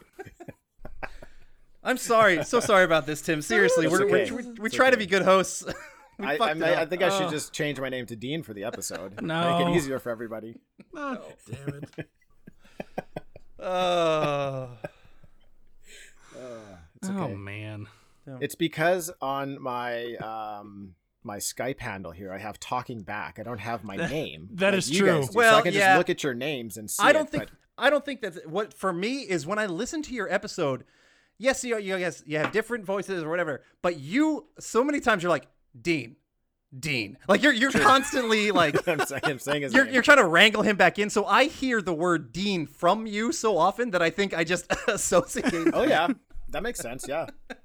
[1.85, 2.43] I'm sorry.
[2.45, 3.43] So sorry about this, Tim.
[3.43, 4.31] Seriously, we're, okay.
[4.31, 5.65] we're, we we It's try to be good hosts.
[6.19, 7.31] I, I, fucked it may- I think I should Oh.
[7.31, 9.21] just change my name to Dean for the episode.
[9.23, 9.59] No.
[9.59, 10.57] Make it easier for everybody.
[10.97, 11.19] Oh,
[11.51, 12.09] damn it.
[13.59, 14.71] Oh.
[16.97, 17.87] It's Oh man.
[18.41, 23.39] It's because on my um my Skype handle here, I have talking back.
[23.39, 24.49] I don't have my name.
[24.55, 25.07] that like is true.
[25.07, 25.81] guys do, so Well, I can yeah.
[25.95, 27.03] just look at your names and see.
[27.03, 29.67] I don't it, think but- I don't think that's what for me is when I
[29.67, 30.85] listen to your episode.
[31.39, 35.23] Yes, you you guys you have different voices or whatever, but you so many times
[35.23, 35.47] you're like
[35.79, 36.17] Dean,
[36.79, 39.93] Dean, like you're you're constantly like I'm saying, I'm saying his you're name.
[39.93, 41.11] you're trying to wrangle him back in.
[41.11, 44.73] So I hear the word Dean from you so often that I think I just
[44.89, 45.53] associate.
[45.75, 46.09] Oh yeah,
[46.51, 47.07] that makes sense.
[47.09, 47.27] Yeah.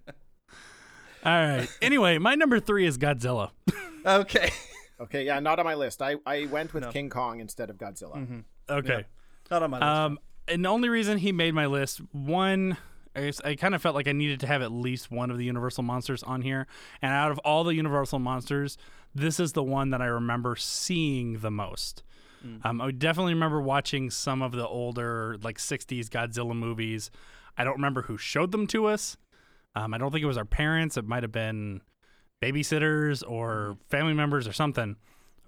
[1.24, 1.68] All right.
[1.82, 3.52] Anyway, my number three is Godzilla.
[4.04, 4.50] Okay.
[5.00, 5.26] Okay.
[5.28, 5.40] Yeah.
[5.40, 6.02] Not on my list.
[6.02, 6.92] I I went with No.
[6.92, 8.16] King Kong instead of Godzilla.
[8.18, 8.40] Mm-hmm.
[8.68, 9.06] Okay.
[9.52, 9.88] Not on my list.
[9.88, 12.78] Um, and the only reason he made my list, one,
[13.16, 15.38] I, guess I kind of felt like I needed to have at least one of
[15.38, 16.66] the Universal monsters on here.
[17.00, 18.76] And out of all the Universal monsters,
[19.14, 22.02] this is the one that I remember seeing the most.
[22.64, 27.12] Um, I definitely remember watching some of the older, like 60s Godzilla movies.
[27.58, 29.18] I don't remember who showed them to us.
[29.76, 30.98] Um, I don't think it was our parents.
[30.98, 31.82] It might have been
[32.42, 34.98] babysitters or family members or something.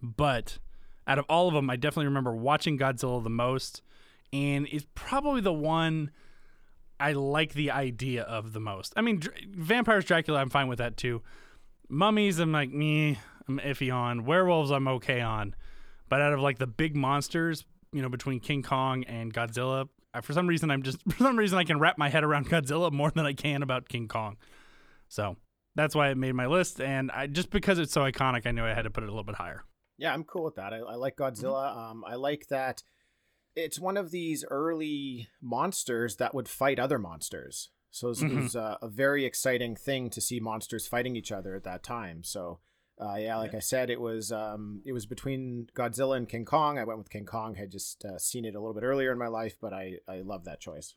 [0.01, 0.59] But
[1.07, 3.81] out of all of them, I definitely remember watching Godzilla the most,
[4.31, 6.11] and it's probably the one
[6.99, 8.93] I like the idea of the most.
[8.95, 11.21] I mean, Dr- vampires, Dracula, I'm fine with that too.
[11.89, 14.25] Mummies, I'm like, me, I'm iffy on.
[14.25, 15.55] Werewolves, I'm okay on.
[16.09, 19.89] But out of like the big monsters, you know, between King Kong and Godzilla,
[20.21, 22.91] for some reason, I'm just for some reason I can wrap my head around Godzilla
[22.91, 24.37] more than I can about King Kong.
[25.07, 25.37] So
[25.75, 28.63] that's why it made my list, and I just because it's so iconic, I knew
[28.63, 29.63] I had to put it a little bit higher.
[29.97, 30.73] Yeah, I'm cool with that.
[30.73, 31.75] I, I like Godzilla.
[31.75, 32.83] Um, I like that
[33.55, 37.69] it's one of these early monsters that would fight other monsters.
[37.91, 38.35] So it was, it Mhm.
[38.41, 42.23] was uh, a very exciting thing to see monsters fighting each other at that time.
[42.23, 42.61] So,
[43.01, 46.77] uh, yeah, like I said, it was um, it was between Godzilla and King Kong.
[46.77, 47.55] I went with King Kong.
[47.55, 50.21] Had just uh, seen it a little bit earlier in my life, but I I
[50.21, 50.93] love that choice.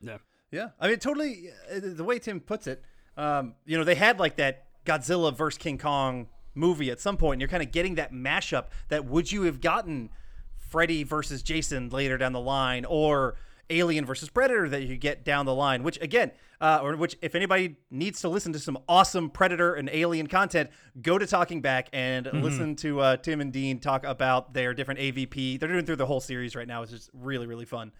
[0.00, 0.18] Yeah,
[0.50, 0.70] yeah.
[0.80, 1.50] I mean, totally.
[1.70, 2.82] uh, The way Tim puts it,
[3.16, 7.34] um, you know, they had like that Godzilla versus King Kong movie at some point,
[7.34, 8.66] and you're kind of getting that mashup.
[8.88, 10.10] That would you have gotten
[10.58, 13.36] Freddy versus Jason later down the line, or
[13.70, 15.82] Alien versus Predator that you get down the line?
[15.82, 19.88] Which again, uh, or which if anybody needs to listen to some awesome Predator and
[19.92, 24.52] Alien content, go to Talking Back and listen to uh, Tim and Dean talk about
[24.52, 25.58] their different AVP.
[25.58, 26.82] They're doing through the whole series right now.
[26.82, 27.92] It's just really really fun.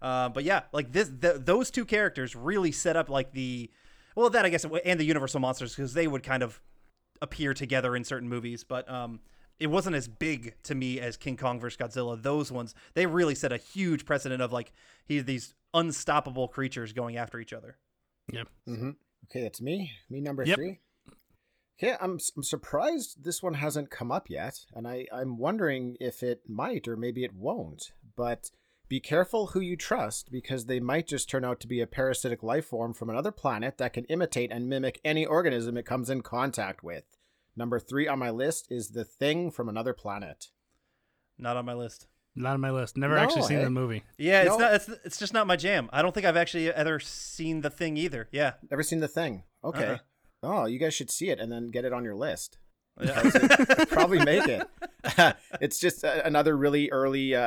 [0.00, 3.70] Uh, but yeah, like this, th- those two characters really set up like the,
[4.14, 6.60] well, that I guess, and the Universal monsters because they would kind of
[7.20, 9.20] appear together in certain movies, but um,
[9.60, 12.20] it wasn't as big to me as King Kong versus Godzilla.
[12.20, 14.72] Those ones, they really set a huge precedent of like
[15.06, 17.78] he these unstoppable creatures going after each other.
[18.32, 18.48] Yep.
[18.68, 18.90] Mm-hmm.
[19.24, 19.92] Okay, that's me.
[20.08, 20.56] Me number Yep.
[20.56, 20.80] three.
[21.82, 26.22] Okay, I'm I'm surprised this one hasn't come up yet, and I I'm wondering if
[26.22, 27.92] it might or maybe it won't.
[28.16, 28.50] But
[28.88, 32.42] be careful who you trust because they might just turn out to be a parasitic
[32.42, 36.22] life form from another planet that can imitate and mimic any organism it comes in
[36.22, 37.17] contact with.
[37.58, 40.46] Number three on my list is the thing from another planet.
[41.36, 42.06] Not on my list.
[42.36, 42.96] Not on my list.
[42.96, 43.64] Never No, actually seen eh?
[43.64, 44.04] the movie.
[44.16, 44.58] Yeah, it's No.
[44.58, 44.74] not.
[44.74, 45.90] It's, it's just not my jam.
[45.92, 48.28] I don't think I've actually ever seen the thing either.
[48.30, 48.52] Yeah.
[48.70, 49.42] Never seen the thing.
[49.64, 49.86] Okay.
[49.86, 49.98] Uh-uh.
[50.44, 52.58] Oh, you guys should see it and then get it on your list.
[53.00, 53.22] Yeah.
[53.90, 54.64] Probably make it.
[55.60, 57.40] it's just a, another really early uh,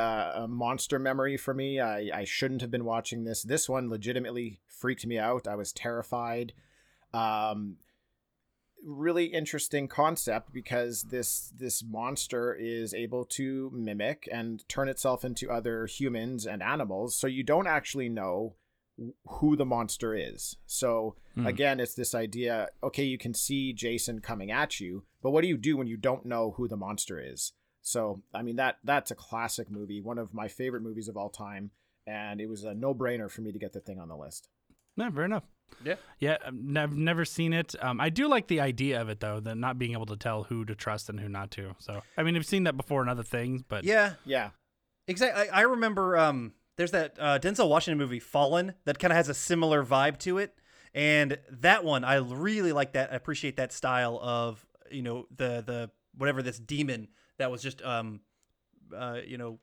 [0.43, 1.79] uh, monster memory for me.
[1.79, 3.43] I, I shouldn't have been watching this.
[3.43, 5.47] This one legitimately freaked me out.
[5.47, 6.51] I was terrified.
[7.13, 7.77] Um,
[8.83, 15.51] really interesting concept because this this monster is able to mimic and turn itself into
[15.51, 17.15] other humans and animals.
[17.15, 18.55] So you don't actually know
[19.25, 20.57] who the monster is.
[20.65, 21.47] So Hmm.
[21.47, 25.47] again, it's this idea okay, you can see Jason coming at you, but what do
[25.47, 27.53] you do when you don't know who the monster is?
[27.81, 31.29] So, I mean that that's a classic movie, one of my favorite movies of all
[31.29, 31.71] time,
[32.05, 34.49] and it was a no-brainer for me to get the thing on the list.
[34.97, 35.43] No, fair enough.
[35.83, 35.95] Yeah.
[36.19, 37.75] Yeah, I've never seen it.
[37.81, 40.43] Um, I do like the idea of it though, the not being able to tell
[40.43, 41.75] who to trust and who not to.
[41.79, 44.13] So, I mean, I've seen that before in other things, but Yeah.
[44.25, 44.51] Yeah.
[45.07, 45.49] Exactly.
[45.49, 49.29] I, I remember um, there's that uh, Denzel Washington movie Fallen that kind of has
[49.29, 50.55] a similar vibe to it,
[50.93, 53.11] and that one I really like that.
[53.11, 57.07] I appreciate that style of you know the the whatever this demon
[57.39, 58.21] that was just um,
[58.95, 59.59] uh, you know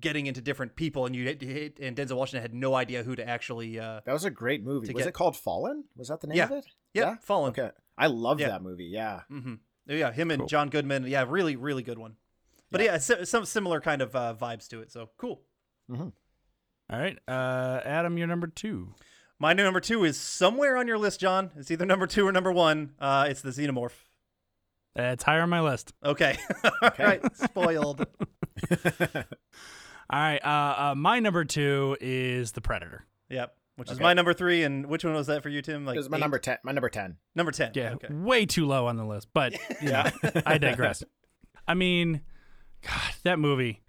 [0.00, 3.78] getting into different people, and you and Denzel Washington had no idea who to actually.
[3.80, 4.92] Uh, That was a great movie.
[4.92, 5.84] Was get- it called Fallen?
[5.96, 6.44] Was that the name Yeah.
[6.44, 6.66] of it?
[6.94, 7.50] yeah, Fallen.
[7.50, 7.70] Okay.
[7.98, 8.48] I love Yeah.
[8.48, 8.84] that movie.
[8.86, 9.22] Yeah.
[9.28, 9.54] hmm
[9.86, 10.48] Yeah, him and Cool.
[10.48, 11.06] John Goodman.
[11.06, 12.16] Yeah, really, really good one.
[12.70, 14.90] But yeah, si- some similar kind of uh, vibes to it.
[14.92, 15.42] So cool.
[15.90, 16.12] all
[16.90, 17.18] right.
[17.28, 18.94] Uh, Adam, you're number two.
[19.38, 21.50] My new number two is somewhere on your list, John.
[21.56, 22.92] It's either number two or number one.
[23.00, 24.04] Uh, it's the Xenomorph.
[24.96, 25.92] Uh, it's higher on my list.
[26.04, 26.38] Okay.
[26.82, 27.20] All right.
[27.36, 28.06] Spoiled.
[28.70, 30.40] All right.
[30.44, 33.06] Uh, uh, my number two is the Predator.
[33.28, 33.54] yep.
[33.76, 34.64] Which is my number three.
[34.64, 35.86] And which one was that for you, Tim?
[35.86, 36.20] Like it was my eight?
[36.20, 36.58] number 10.
[36.62, 37.16] My number 10.
[37.34, 37.72] Number 10.
[37.74, 38.08] Yeah, Okay.
[38.10, 40.10] way too low on the list, but yeah,
[40.44, 41.02] I digress.
[41.66, 42.20] I mean,
[42.86, 43.80] God, that movie.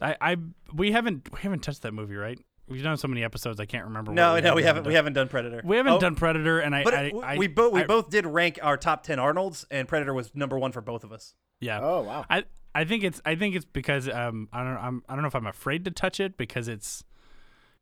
[0.00, 0.36] I, I
[0.74, 2.38] we haven't we haven't touched that movie, right?
[2.68, 4.12] We've done so many episodes, I can't remember.
[4.12, 4.82] No, what no, we haven't.
[4.82, 4.90] done.
[4.90, 5.62] We haven't done Predator.
[5.64, 7.86] We haven't Oh, done Predator, and I, But I, w- I we both we I-
[7.86, 11.12] both did rank our top ten Arnold's, and Predator was number one for both of
[11.12, 11.34] us.
[11.60, 11.80] yeah.
[11.80, 12.24] Oh, wow.
[12.28, 12.44] I
[12.74, 15.34] I think it's I think it's because um I don't I'm I don't know if
[15.34, 17.04] I'm afraid to touch it because it's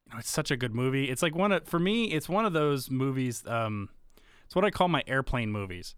[0.07, 1.11] you know it's such a good movie.
[1.11, 3.89] It's like one of for me it's one of those movies um
[4.45, 5.95] it's what I call my airplane movies.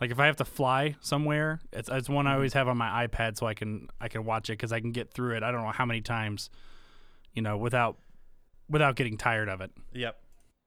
[0.00, 3.06] Like if I have to fly somewhere, it's it's one I always have on my
[3.06, 5.42] iPad so I can I can watch it cuz I can get through it.
[5.42, 6.50] I don't know how many times
[7.32, 7.98] you know without
[8.68, 9.70] without getting tired of it.
[9.92, 10.20] Yep.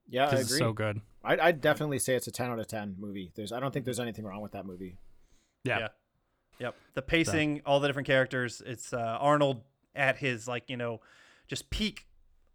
[0.08, 0.42] Yeah, I 'Cause agree.
[0.42, 1.00] it's so good.
[1.22, 3.30] I'd, I'd definitely say it's a 10 out of 10 movie.
[3.36, 4.96] There's I don't think there's anything wrong with that movie.
[5.64, 5.78] Yeah.
[5.78, 5.88] Yeah.
[6.60, 6.74] Yep.
[6.94, 8.62] The pacing, all the different characters.
[8.64, 9.62] It's uh, Arnold
[9.94, 11.00] at his like you know,
[11.48, 12.06] just peak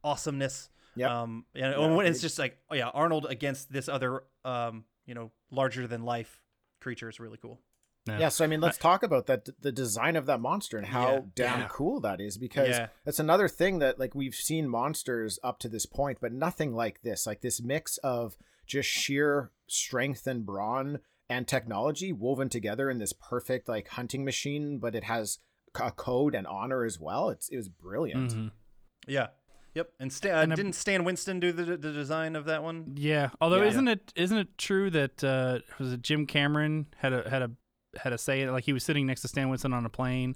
[0.03, 0.69] awesomeness.
[0.95, 1.09] Yep.
[1.09, 1.45] Um.
[1.53, 5.13] You know, Yeah, and it's just like oh yeah, Arnold against this other um you
[5.13, 6.41] know larger than life
[6.79, 7.59] creature is really cool.
[8.07, 11.11] Yeah, so I mean, let's talk about that the design of that monster and how
[11.11, 11.21] Yeah.
[11.33, 11.67] damn Yeah.
[11.71, 12.87] cool that is because Yeah.
[13.03, 17.01] that's another thing that like we've seen monsters up to this point, but nothing like
[17.01, 17.25] this.
[17.25, 18.37] Like this mix of
[18.67, 20.99] just sheer strength and brawn
[21.29, 25.39] and technology woven together in this perfect like hunting machine, but it has
[25.79, 27.29] a code and honor as well.
[27.29, 28.31] It's it was brilliant.
[28.33, 28.51] Mhm.
[29.07, 29.27] Yeah.
[29.73, 29.89] Yep.
[29.99, 32.93] And, Stan, uh, And a- didn't Stan Winston do the the design of that one?
[32.95, 33.67] Yeah, although Yeah.
[33.69, 37.51] isn't it isn't it true that uh, was it Jim Cameron had a had a
[37.97, 40.35] had a say like he was sitting next to Stan Winston on a plane.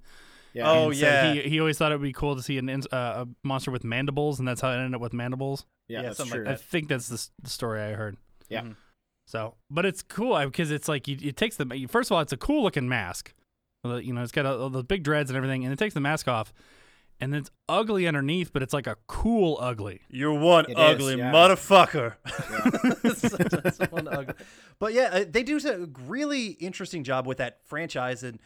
[0.53, 0.69] Yeah.
[0.69, 1.33] Oh, and yeah.
[1.33, 3.83] he he always thought it would be cool to see an uh, a monster with
[3.85, 5.65] mandibles, and that's how it ended up with mandibles.
[5.87, 6.43] yeah, yeah, that's true.
[6.43, 8.17] like I think that's the, the story I heard.
[8.49, 8.63] Yeah.
[8.63, 8.75] Mhm.
[9.29, 12.33] So, but it's cool because it's like you, it takes the first of all, it's
[12.33, 13.31] a cool looking mask.
[13.83, 16.27] You know, it's got all the big dreads and everything, and it takes the mask
[16.27, 16.51] off,
[17.21, 20.01] and it's ugly underneath, but it's like a cool ugly.
[20.09, 21.31] You're one It is, ugly yeah.
[21.31, 22.15] motherfucker.
[23.15, 24.33] Such- such one ugly.
[24.79, 28.39] But yeah, uh, they do a really interesting job with that franchise, and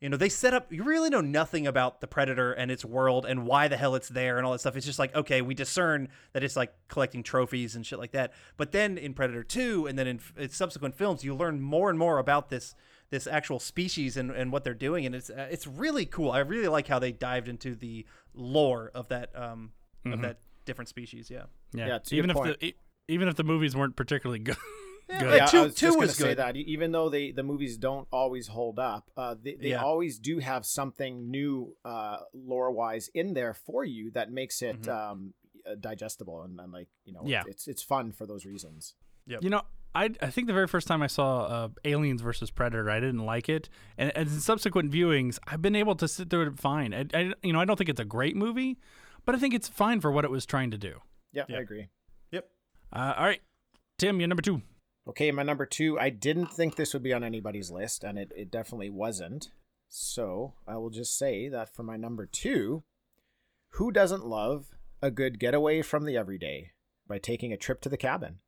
[0.00, 0.72] you know they set up.
[0.72, 4.08] You really know nothing about the Predator and its world and why the hell it's
[4.08, 4.76] there and all that stuff.
[4.76, 8.32] It's just like okay, we discern that it's like collecting trophies and shit like that.
[8.56, 11.98] But then in Predator Two, and then in, in subsequent films, you learn more and
[11.98, 12.74] more about this
[13.08, 16.30] this actual species and, and what they're doing, and it's uh, it's really cool.
[16.30, 19.72] I really like how they dived into the lore of that um
[20.04, 21.30] of that different species.
[21.30, 21.44] Yeah.
[21.72, 22.74] Yeah, Yeah, it's a good even if the e-
[23.08, 24.56] even if the movies weren't particularly good.
[25.08, 25.36] Yeah, Good.
[25.36, 26.38] yeah, two, I was two just gonna was say good.
[26.38, 29.82] that e- even though they the movies don't always hold up, uh, they, they Yeah.
[29.84, 34.82] always do have something new uh, lore wise in there for you that makes it
[34.82, 34.88] Mhm.
[34.88, 35.34] um,
[35.64, 37.44] uh, digestible and, and like you know Yeah.
[37.46, 38.94] it's it's fun for those reasons.
[39.28, 39.62] Yeah, you know,
[39.94, 43.24] I I think the very first time I saw uh, Aliens versus Predator, I didn't
[43.24, 46.92] like it, and, and in subsequent viewings, I've been able to sit through it fine.
[46.92, 48.78] I, I you know I don't think it's a great movie,
[49.24, 51.00] but I think it's fine for what it was trying to do.
[51.32, 51.58] Yeah, Yeah.
[51.58, 51.88] I agree.
[52.32, 52.48] Yep.
[52.92, 53.40] Uh, all right,
[53.98, 54.62] Tim, you're number two.
[55.08, 55.98] Okay, my number two.
[55.98, 59.50] I didn't think this would be on anybody's list, and it, it definitely wasn't.
[59.88, 62.82] So I will just say that for my number two,
[63.70, 64.66] who doesn't love
[65.00, 66.72] a good getaway from the everyday
[67.06, 68.38] by taking a trip to the cabin?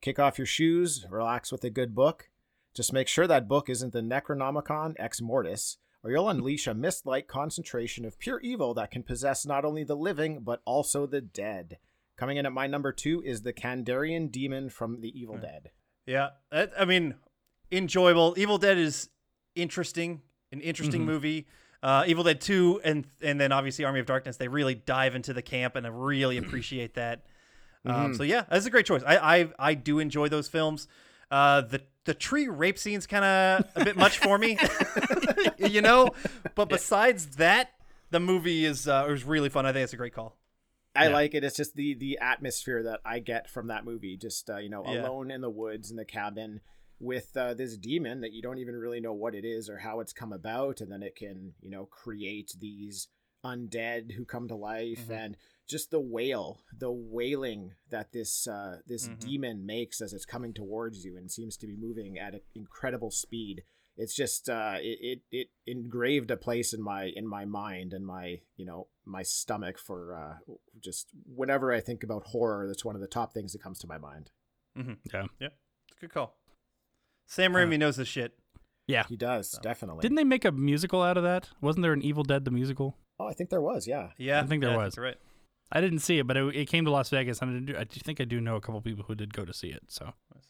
[0.00, 2.30] Kick off your shoes, relax with a good book.
[2.74, 7.06] Just make sure that book isn't the Necronomicon Ex Mortis, or you'll unleash a mist
[7.06, 11.20] like concentration of pure evil that can possess not only the living, but also the
[11.20, 11.78] dead.
[12.16, 15.70] Coming in at my number two is the Kandarian demon from the Evil Dead.
[16.06, 17.14] Yeah, that, I mean,
[17.72, 18.34] enjoyable.
[18.36, 19.08] Evil Dead is
[19.54, 21.06] interesting, an interesting Mhm.
[21.06, 21.46] movie.
[21.82, 24.36] Uh, Evil Dead Two, and and then obviously Army of Darkness.
[24.36, 27.26] They really dive into the camp, and I really appreciate that.
[27.84, 28.16] Um, Mhm.
[28.16, 29.02] so yeah, that's a great choice.
[29.06, 30.88] I I, I do enjoy those films.
[31.30, 34.56] Uh, the the tree rape scene's kind of a bit much for me,
[35.58, 36.10] you know.
[36.54, 37.70] But besides that,
[38.10, 39.66] the movie is uh, is really fun.
[39.66, 40.36] I think it's a great call.
[40.94, 41.12] I Yeah.
[41.14, 41.44] like it.
[41.44, 44.16] It's just the the atmosphere that I get from that movie.
[44.16, 45.02] Just uh, you know, Yeah.
[45.02, 46.60] alone in the woods in the cabin
[47.00, 50.00] with uh, this demon that you don't even really know what it is or how
[50.00, 53.08] it's come about, and then it can you know create these
[53.44, 55.16] undead who come to life, Mhm.
[55.16, 55.36] and
[55.66, 59.18] just the wail, the wailing that this uh, this Mhm.
[59.18, 63.10] demon makes as it's coming towards you and seems to be moving at an incredible
[63.10, 63.64] speed.
[63.96, 68.04] It's just uh, it, it it engraved a place in my in my mind and
[68.04, 72.66] my you know my stomach for uh, just whenever I think about horror.
[72.66, 74.30] That's one of the top things that comes to my mind.
[74.76, 75.26] Yeah.
[75.40, 76.36] It's a good call.
[77.26, 78.32] Sam Uh, Raimi knows this shit.
[78.88, 79.04] Yeah.
[79.08, 80.02] He does definitely.
[80.02, 81.50] Didn't they make a musical out of that?
[81.60, 82.96] Wasn't there an Evil Dead the musical?
[83.20, 83.86] oh, I think there was.
[83.86, 84.08] Yeah.
[84.18, 84.96] Yeah, I think there yeah, was.
[84.96, 85.16] you're right.
[85.70, 87.84] I didn't see it, but it, it came to Las Vegas, and I, do, I
[87.84, 89.82] do think I do know a couple people who did go to see it.
[89.88, 90.42] So I'll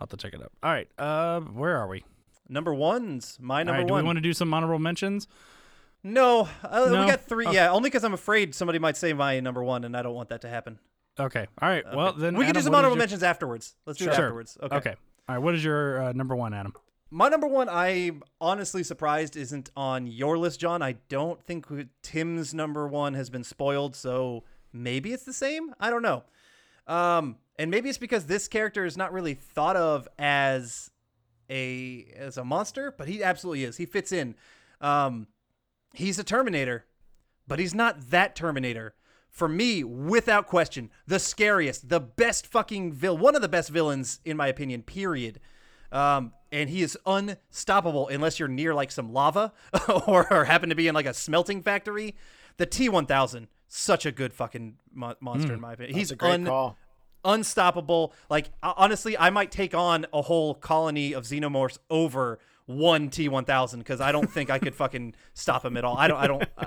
[0.00, 0.52] have to check it out.
[0.62, 2.04] All right, uh, where are we?
[2.48, 4.02] Number one's my number right, do one.
[4.02, 5.26] we want to do some honorable mentions?
[6.02, 7.00] No, uh, No?
[7.00, 7.46] we got three.
[7.46, 7.54] Okay.
[7.56, 10.28] Yeah, only because I'm afraid somebody might say my number one, and I don't want
[10.28, 10.78] that to happen.
[11.18, 11.46] Okay.
[11.62, 11.84] All right.
[11.94, 13.74] Well, then we can do some honorable your- mentions afterwards.
[13.86, 14.24] Let's do it Sure.
[14.26, 14.58] afterwards.
[14.62, 14.76] Okay.
[14.76, 14.94] Okay.
[15.28, 15.38] All right.
[15.42, 16.74] What is your uh, number one, Adam?
[17.10, 20.82] My number one, I'm honestly surprised isn't on your list, John.
[20.82, 21.66] I don't think
[22.02, 24.42] Tim's number one has been spoiled, so
[24.72, 25.74] maybe it's the same.
[25.78, 26.24] I don't know.
[26.88, 30.90] Um, and maybe it's because this character is not really thought of as
[31.50, 33.76] a as a monster, but he absolutely is.
[33.76, 34.34] He fits in.
[34.80, 35.26] Um,
[35.92, 36.84] he's a Terminator,
[37.46, 38.94] but he's not that Terminator.
[39.30, 44.20] For me, without question, the scariest, the best fucking villain, one of the best villains
[44.24, 44.82] in my opinion.
[44.82, 45.40] Period.
[45.90, 49.52] Um, and he is unstoppable unless you're near like some lava
[50.06, 52.14] or, or happen to be in like a smelting factory.
[52.56, 55.96] The T1000, such a good fucking mo- monster in my opinion.
[55.96, 56.76] He's a great un- call.
[57.24, 58.12] Unstoppable.
[58.28, 64.00] Like honestly, I might take on a whole colony of xenomorphs over one T1000 because
[64.00, 65.96] I don't think I could fucking stop him at all.
[65.96, 66.18] I don't.
[66.18, 66.44] I don't.
[66.56, 66.66] uh,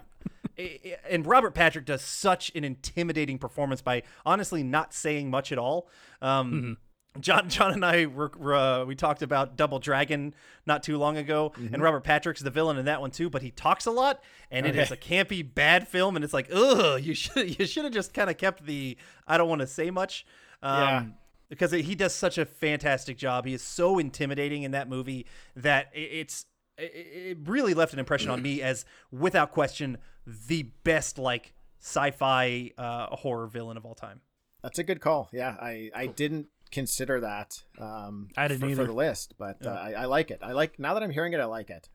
[1.09, 5.87] and Robert Patrick does such an intimidating performance by honestly not saying much at all.
[6.21, 6.77] Um,
[7.19, 10.33] John, John and I were, uh, we talked about Double Dragon
[10.65, 13.29] not too long ago, and Robert Patrick's the villain in that one too.
[13.29, 16.49] But he talks a lot, and it is a campy, bad film, and it's like,
[16.53, 18.97] ugh, you should you should have just kind of kept the
[19.27, 20.25] I don't want to say much.
[20.61, 21.05] Um, Yeah.
[21.49, 23.45] Because he does such a fantastic job.
[23.45, 26.45] He is so intimidating in that movie that it's
[26.77, 32.71] it, it really left an impression on me as, without question, the best like sci-fi
[32.77, 34.19] uh, horror villain of all time.
[34.61, 35.29] That's a good call.
[35.31, 37.63] Yeah, I I didn't consider that.
[37.79, 38.83] Um, I didn't for, either.
[38.83, 40.39] for the list, but uh, I, I like it.
[40.41, 41.39] I like now that I'm hearing it.
[41.39, 41.87] I like it.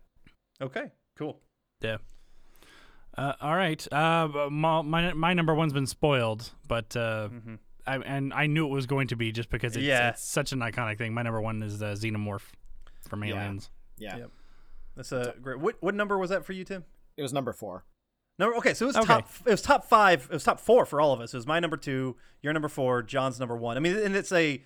[0.62, 1.40] Okay, cool.
[1.82, 1.98] Yeah.
[3.18, 3.86] Uh, all right.
[3.92, 7.28] Uh, my, my my number one's been spoiled, but uh,
[7.86, 10.10] I, and I knew it was going to be just because it's, Yeah.
[10.10, 11.12] it's such an iconic thing.
[11.14, 12.42] My number one is uh, Xenomorph
[13.08, 13.34] from Yeah.
[13.34, 13.70] Aliens.
[13.98, 14.30] Yeah, Yep.
[14.96, 15.58] That's a great.
[15.58, 16.84] What what number was that for you, Tim?
[17.16, 17.84] it was number four.
[18.38, 19.06] Number okay, so it was Okay.
[19.06, 19.28] top.
[19.46, 20.24] It was top five.
[20.30, 21.32] It was top four for all of us.
[21.34, 23.76] It was my number two, your number four, John's number one.
[23.76, 24.62] I mean, and it's a,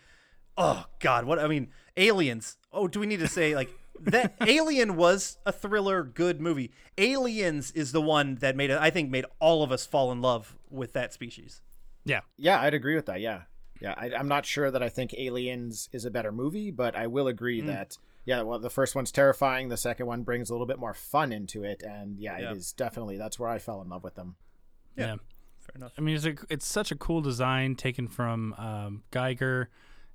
[0.57, 2.57] oh God, what I mean, Aliens.
[2.73, 4.35] Oh, do we need to say like that?
[4.47, 6.73] Alien was a thriller, good movie.
[6.99, 8.79] Aliens is the one that made it.
[8.79, 11.63] I think made all of us fall in love with that species.
[12.07, 12.21] Yeah.
[12.39, 13.21] Yeah, I'd agree with that.
[13.21, 13.43] Yeah,
[13.81, 13.95] yeah.
[13.99, 17.27] I, I'm not sure that I think Aliens is a better movie, but I will
[17.29, 17.67] agree Mm.
[17.67, 18.43] that yeah.
[18.43, 19.69] Well, the first one's terrifying.
[19.69, 22.51] The second one brings a little bit more fun into it, and yeah, Yeah.
[22.53, 24.37] it is definitely that's where I fell in love with them.
[24.97, 25.17] Yeah.
[25.61, 25.93] Fair enough.
[25.99, 29.67] I mean, it's a, it's such a cool design taken from um, Giger,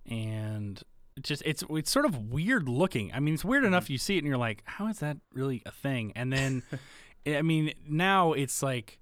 [0.09, 0.81] and
[1.21, 3.11] just it's it's sort of weird looking.
[3.13, 5.61] I mean, it's weird enough you see it and you're like, how is that really
[5.65, 6.13] a thing?
[6.15, 6.63] And then,
[7.27, 8.97] I mean, now it's like,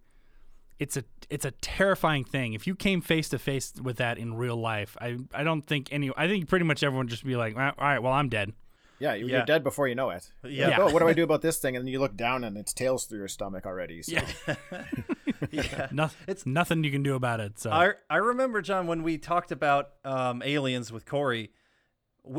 [0.79, 2.53] it's a it's a terrifying thing.
[2.53, 5.89] If you came face to face with that in real life, I I don't think
[5.91, 6.11] any.
[6.17, 8.53] I think pretty much everyone would just be like, all right, well, I'm dead.
[9.01, 9.37] Yeah, you- Yeah.
[9.37, 10.29] you're dead before you know it.
[10.43, 10.67] You're Yeah.
[10.69, 11.75] like, oh, what do I do about this thing?
[11.77, 14.01] And then you look down and its tails through your stomach already.
[14.03, 14.11] So.
[14.13, 14.55] Yeah,
[15.51, 15.87] yeah.
[15.91, 17.59] no, it's nothing you can do about it.
[17.59, 21.51] So I I remember John when we talked about um, aliens with Corey.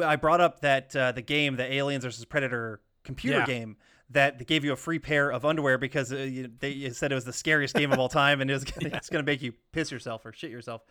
[0.05, 3.47] I brought up that uh, the game, the Aliens versus Predator computer Yeah.
[3.47, 3.77] game
[4.11, 7.15] that gave you a free pair of underwear because uh, you, they you said it
[7.15, 9.41] was the scariest game of all time and it was gonna, it's going to make
[9.43, 10.83] you piss yourself or shit yourself.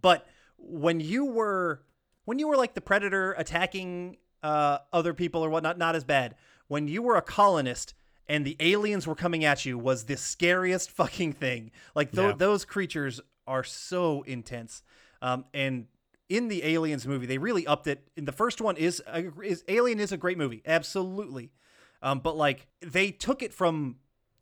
[0.00, 0.26] But
[0.58, 1.82] when you were
[2.24, 6.36] when you were like the predator attacking uh, other people or whatnot, not as bad.
[6.68, 7.94] When you were a colonist
[8.26, 11.70] and the aliens were coming at you, was the scariest fucking thing.
[11.94, 12.34] Like th- Yeah.
[12.36, 14.82] those creatures are so intense.
[15.22, 15.86] Um, and
[16.30, 18.06] in the Aliens movie, they really upped it.
[18.16, 21.50] And the first one is, a, is Alien is a great movie, absolutely.
[22.04, 23.96] Um, but like they took it from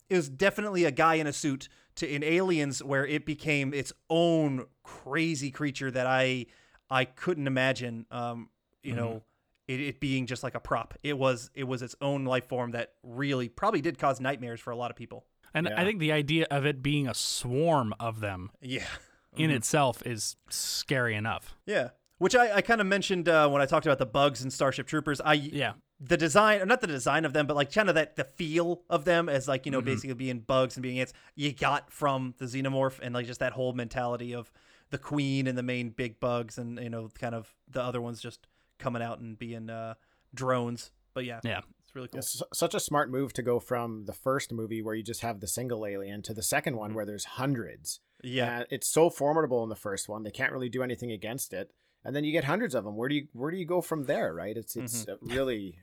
[0.09, 3.91] it was definitely a guy in a suit to in Aliens where it became its
[4.09, 6.45] own crazy creature that I
[6.89, 8.05] I couldn't imagine.
[8.11, 8.49] Um,
[8.83, 9.23] you know,
[9.67, 10.93] it, it being just like a prop.
[11.03, 14.71] It was it was its own life form that really probably did cause nightmares for
[14.71, 15.25] a lot of people.
[15.53, 15.79] And Yeah.
[15.81, 18.85] I think the idea of it being a swarm of them Yeah.
[19.37, 21.55] in itself is scary enough.
[21.65, 21.89] Yeah.
[22.17, 24.85] Which I, I kind of mentioned uh, when I talked about the bugs in Starship
[24.87, 25.21] Troopers.
[25.21, 25.73] I Yeah.
[26.05, 28.81] The design, or not the design of them, but like kind of that the feel
[28.89, 31.13] of them as like you know basically being bugs and being ants.
[31.35, 34.51] You got from the xenomorph and like just that whole mentality of
[34.89, 38.21] the queen and the main big bugs and you know kind of the other ones
[38.21, 38.47] just
[38.79, 39.93] coming out and being uh,
[40.33, 40.91] drones.
[41.13, 41.61] But yeah, Yeah.
[41.83, 42.19] it's really cool.
[42.19, 45.39] It's such a smart move to go from the first movie where you just have
[45.39, 47.99] the single alien to the second one where there's hundreds.
[48.23, 51.53] Yeah, And it's so formidable in the first one; they can't really do anything against
[51.53, 51.71] it.
[52.05, 52.97] And then you get hundreds of them.
[52.97, 54.33] Where do you where do you go from there?
[54.33, 54.57] Right?
[54.57, 55.75] It's it's uh, really, it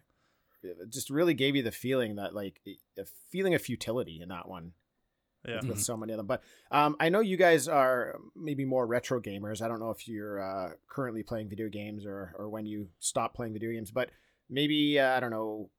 [0.89, 2.61] just really gave you the feeling that like
[2.99, 4.73] a feeling of futility in that one
[5.47, 5.61] yeah.
[5.67, 6.27] with so many of them.
[6.27, 9.63] But um, I know you guys are maybe more retro gamers.
[9.63, 13.35] I don't know if you're uh, currently playing video games or or when you stopped
[13.35, 14.11] playing video games, but
[14.49, 15.71] maybe uh, I don't know,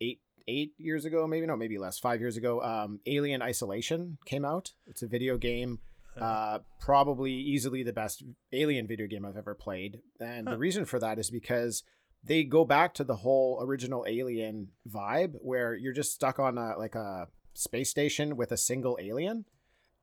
[0.00, 2.62] eight eight years ago, maybe no, maybe less, five years ago.
[2.62, 4.72] Um, Alien Isolation came out.
[4.86, 5.78] It's a video game.
[6.20, 10.00] Uh, probably easily the best alien video game I've ever played.
[10.18, 10.54] And Huh.
[10.54, 11.82] the reason for that is because
[12.22, 16.76] they go back to the whole original alien vibe where you're just stuck on a
[16.78, 19.44] like a space station with a single alien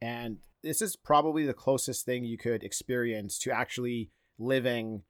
[0.01, 5.03] and this is probably the closest thing you could experience to actually living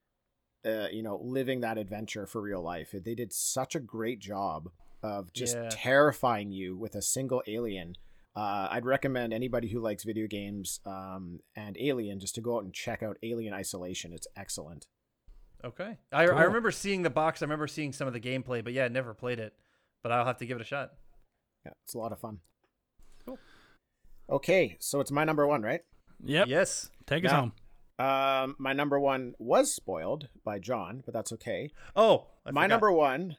[0.65, 4.69] uh, you know living that adventure for real life they did such a great job
[5.01, 5.69] of just Yeah.
[5.71, 7.95] terrifying you with a single alien
[8.35, 12.65] uh, I'd recommend anybody who likes video games um, and Alien just to go out
[12.65, 14.13] and check out Alien Isolation.
[14.13, 14.85] It's excellent.
[15.63, 16.37] Okay, I, Cool.
[16.37, 17.41] I remember seeing the box.
[17.41, 19.53] I remember seeing some of the gameplay, but yeah, I never played it.
[20.03, 20.93] But I'll have to give it a shot.
[21.65, 22.39] Yeah, it's a lot of fun.
[23.25, 23.39] Cool.
[24.29, 25.81] Okay, so it's my number one, right?
[26.23, 26.47] Yep.
[26.47, 26.89] Yes.
[27.05, 27.53] Take us home.
[27.99, 31.71] Um, my number one was spoiled by John, but that's okay.
[31.95, 32.73] Oh, I my forgot.
[32.75, 33.37] number one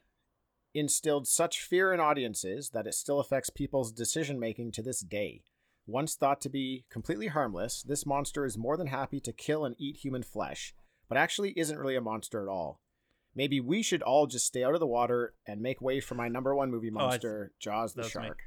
[0.75, 5.43] instilled such fear in audiences that it still affects people's decision making to this day.
[5.87, 9.75] Once thought to be completely harmless, this monster is more than happy to kill and
[9.79, 10.75] eat human flesh,
[11.09, 12.81] but actually isn't really a monster at all.
[13.35, 16.29] Maybe we should all just stay out of the water and make way for my
[16.29, 18.23] number one movie Oh, I- monster, Jaws the that was me.
[18.25, 18.39] Shark.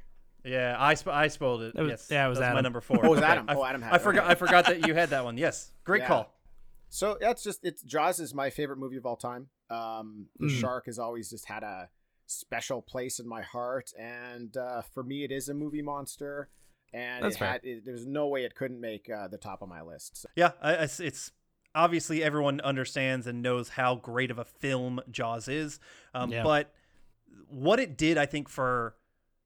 [0.44, 1.74] Yeah, I sp- I spoiled it.
[1.76, 2.98] It was- yes, yeah, it was That's my number four.
[3.02, 3.28] Oh, it was Okay.
[3.28, 3.46] Adam.
[3.48, 4.02] I, Oh, Adam had I it.
[4.02, 4.30] forgot.
[4.30, 5.36] I forgot that you had that one.
[5.38, 6.08] Yes, great Yeah.
[6.08, 6.34] call.
[6.88, 9.48] So that's just it's Jaws is my favorite movie of all time.
[9.70, 10.60] Um, the Mm.
[10.60, 11.88] shark has always just had a
[12.26, 16.50] special place in my heart, and uh, for me, it is a movie monster.
[16.94, 19.80] And it had, it, there's no way it couldn't make uh, the top of my
[19.80, 20.14] list.
[20.18, 21.32] So, Yeah, I, it's, it's
[21.74, 25.80] obviously everyone understands and knows how great of a film Jaws is.
[26.14, 26.42] Um, Yeah.
[26.42, 26.74] But
[27.48, 28.96] what it did, I think, for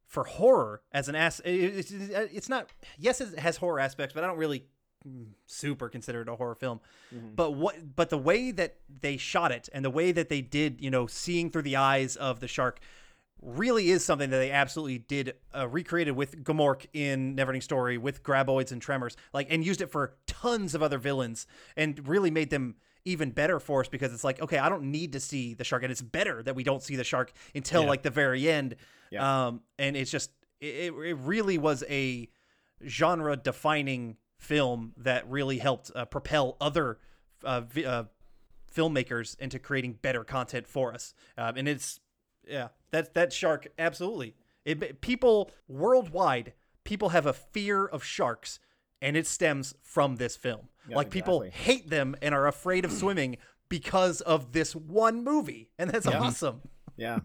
[0.06, 2.70] for horror as an ass, it, it's, it's not.
[2.98, 4.64] Yes, it has horror aspects, but I don't really
[5.46, 6.80] super consider it a horror film.
[7.12, 7.96] But what?
[7.96, 11.06] But the way that they shot it and the way that they did, you know,
[11.06, 12.80] seeing through the eyes of the shark.
[13.42, 18.22] Really is something that they absolutely did uh, recreated with Gmork in Neverending Story, with
[18.22, 22.50] Graboids and Tremors, like, and used it for tons of other villains, and really made
[22.50, 25.64] them even better for us because it's like, okay, I don't need to see the
[25.64, 27.88] shark, and it's better that we don't see the shark until Yeah.
[27.88, 28.76] like the very end.
[29.10, 29.46] Yeah.
[29.46, 30.30] Um, and it's just,
[30.60, 32.28] it, it really was a
[32.84, 36.98] genre defining film that really helped uh, propel other
[37.44, 38.04] uh, vi- uh,
[38.74, 41.14] filmmakers into creating better content for us.
[41.38, 42.00] Um, and it's
[42.46, 44.34] yeah, that that shark absolutely.
[44.64, 46.52] It people worldwide,
[46.84, 48.58] people have a fear of sharks,
[49.00, 50.68] and it stems from this film.
[50.88, 53.36] Yeah, like people hate them and are afraid of swimming
[53.68, 56.20] because of this one movie, and that's Yeah.
[56.20, 56.62] awesome.
[56.96, 57.20] yeah,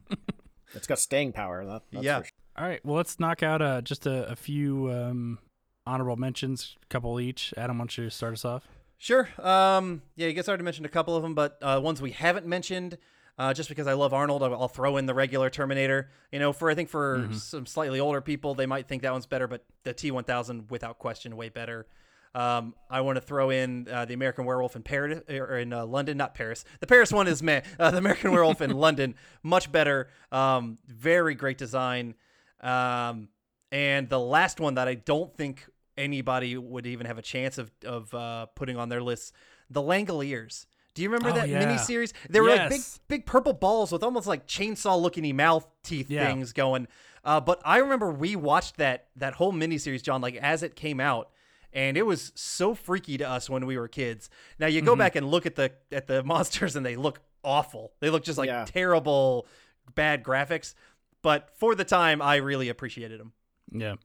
[0.74, 1.65] it's got staying power.
[1.65, 2.19] That, that's Yeah.
[2.19, 2.32] for sure.
[2.57, 2.86] All right.
[2.86, 5.39] Well, let's knock out uh, just a, a few um,
[5.88, 7.53] honorable mentions, a couple each.
[7.55, 8.67] Adam, why don't you start us off?
[8.97, 9.30] Sure.
[9.39, 12.45] Um, yeah, you guys already mentioned a couple of them, but uh, ones we haven't
[12.45, 12.97] mentioned,
[13.38, 16.09] uh, just because I love Arnold, I'll I'll throw in the regular Terminator.
[16.32, 19.25] You know, for I think for some slightly older people, they might think that one's
[19.25, 21.88] better, but the T1000, without question, way better.
[22.34, 25.86] Um, I want to throw in uh, the American Werewolf in Paris or in uh,
[25.86, 26.63] London, not Paris.
[26.79, 27.61] The Paris one is meh.
[27.77, 30.07] Uh, the American Werewolf in London, much better.
[30.32, 32.15] Um, very great design.
[32.61, 33.27] Um,
[33.71, 35.67] and the last one that I don't think
[35.97, 39.34] anybody would even have a chance of of uh, putting on their list,
[39.69, 40.65] the Langoliers.
[40.93, 41.63] Do you remember Oh, that yeah.
[41.63, 42.11] miniseries?
[42.29, 46.25] They were like big, big purple balls with almost like chainsaw-looking mouth teeth Yeah.
[46.27, 46.87] things going.
[47.23, 50.99] Uh, but I remember we watched that that whole miniseries, John, like as it came
[50.99, 51.29] out,
[51.71, 54.29] and it was so freaky to us when we were kids.
[54.59, 54.85] Now you Mm-hmm.
[54.87, 57.93] go back and look at the at the monsters, and they look awful.
[57.99, 58.65] They look just like Yeah.
[58.65, 59.47] terrible,
[59.95, 60.73] bad graphics.
[61.21, 63.33] But for the time, I really appreciated them.
[63.71, 63.95] Yeah.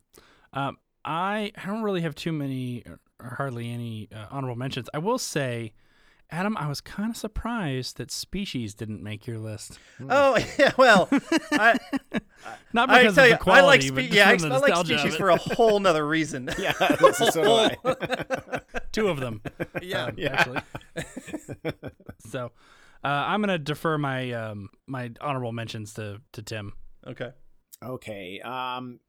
[0.52, 2.84] Um, I I don't really have too many
[3.18, 4.88] or hardly any uh, honorable mentions.
[4.92, 5.72] I will say,
[6.30, 9.78] Adam, I was kind of surprised that Species didn't make your list.
[10.10, 11.08] Oh yeah, well,
[11.52, 11.78] I,
[12.72, 14.36] Not I because tell of you, the quality, I like but spe- just yeah, I,
[14.36, 16.50] the I like species for a whole nother reason.
[16.58, 17.50] Yeah, this is so do
[17.84, 18.60] I.
[18.92, 19.40] two of them.
[19.80, 20.06] Yeah.
[20.06, 20.60] um, actually.
[22.18, 22.52] so,
[23.04, 26.72] uh, I'm gonna defer my um, my honorable mentions to to Tim.
[27.06, 27.30] Okay.
[27.84, 28.40] Okay.
[28.40, 29.00] Um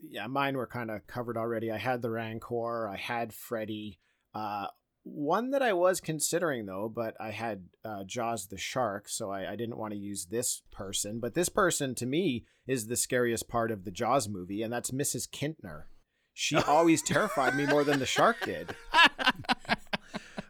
[0.00, 1.70] yeah, mine were kind of covered already.
[1.70, 3.98] I had the Rancor, I had Freddy.
[4.34, 4.66] Uh
[5.04, 9.52] one that I was considering though, but I had uh, Jaws the shark, so I,
[9.52, 11.18] I didn't want to use this person.
[11.20, 14.90] But this person to me is the scariest part of the Jaws movie, and that's
[14.90, 15.28] Mrs.
[15.28, 15.84] Kintner.
[16.32, 18.74] She always terrified me more than the shark did.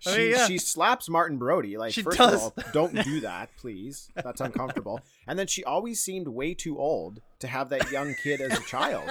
[0.01, 0.47] She, I mean, yeah.
[0.47, 1.77] she slaps Martin Brody.
[1.79, 2.35] Like, She first does.
[2.35, 4.11] of all, don't do that, please.
[4.15, 5.01] That's uncomfortable.
[5.27, 8.63] And then she always seemed way too old to have that young kid as a
[8.63, 9.09] child.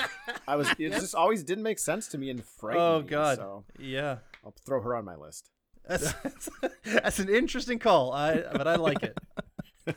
[0.48, 3.38] I was it just always didn't make sense to me and frightened Oh me, God.
[3.38, 4.18] So Yeah.
[4.44, 5.50] I'll throw her on my list.
[5.88, 6.50] That's, that's,
[6.84, 8.12] that's an interesting call.
[8.14, 9.18] I but I like it.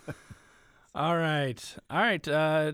[0.97, 2.29] All right, all right.
[2.29, 2.73] Uh,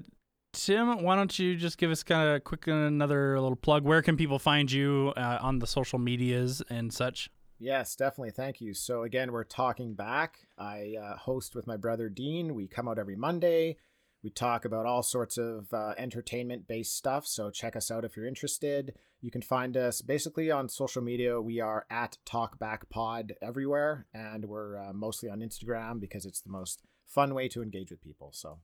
[0.52, 3.84] Tim, why don't you just give us kind of a quick another little plug?
[3.84, 7.30] Where can people find you uh, on the social medias and such?
[7.58, 8.32] Yes, definitely.
[8.32, 8.74] Thank you.
[8.74, 10.40] So again, we're talking back.
[10.58, 12.54] I uh, host with my brother Dean.
[12.54, 13.78] We come out every Monday.
[14.22, 17.26] We talk about all sorts of uh, entertainment-based stuff.
[17.26, 18.94] So check us out if you're interested.
[19.22, 21.38] You can find us basically on social media.
[21.40, 26.82] We are at TalkbackPod everywhere, and we're uh, mostly on Instagram because it's the most
[27.06, 28.30] fun way to engage with people.
[28.32, 28.60] So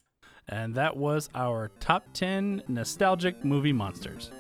[0.49, 4.31] And that was our top 10 nostalgic movie monsters.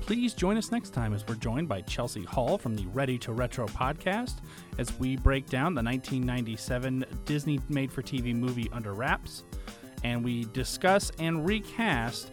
[0.00, 3.34] Please join us next time as we're joined by Chelsea Hall from the Ready to
[3.34, 4.36] Retro podcast
[4.78, 9.44] as we break down the 1997 Disney made for TV movie Under Wraps
[10.04, 12.32] and we discuss and recast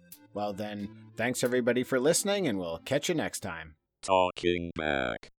[0.33, 3.75] well then, thanks everybody for listening, and we'll catch you next time.
[4.01, 5.29] Talking back.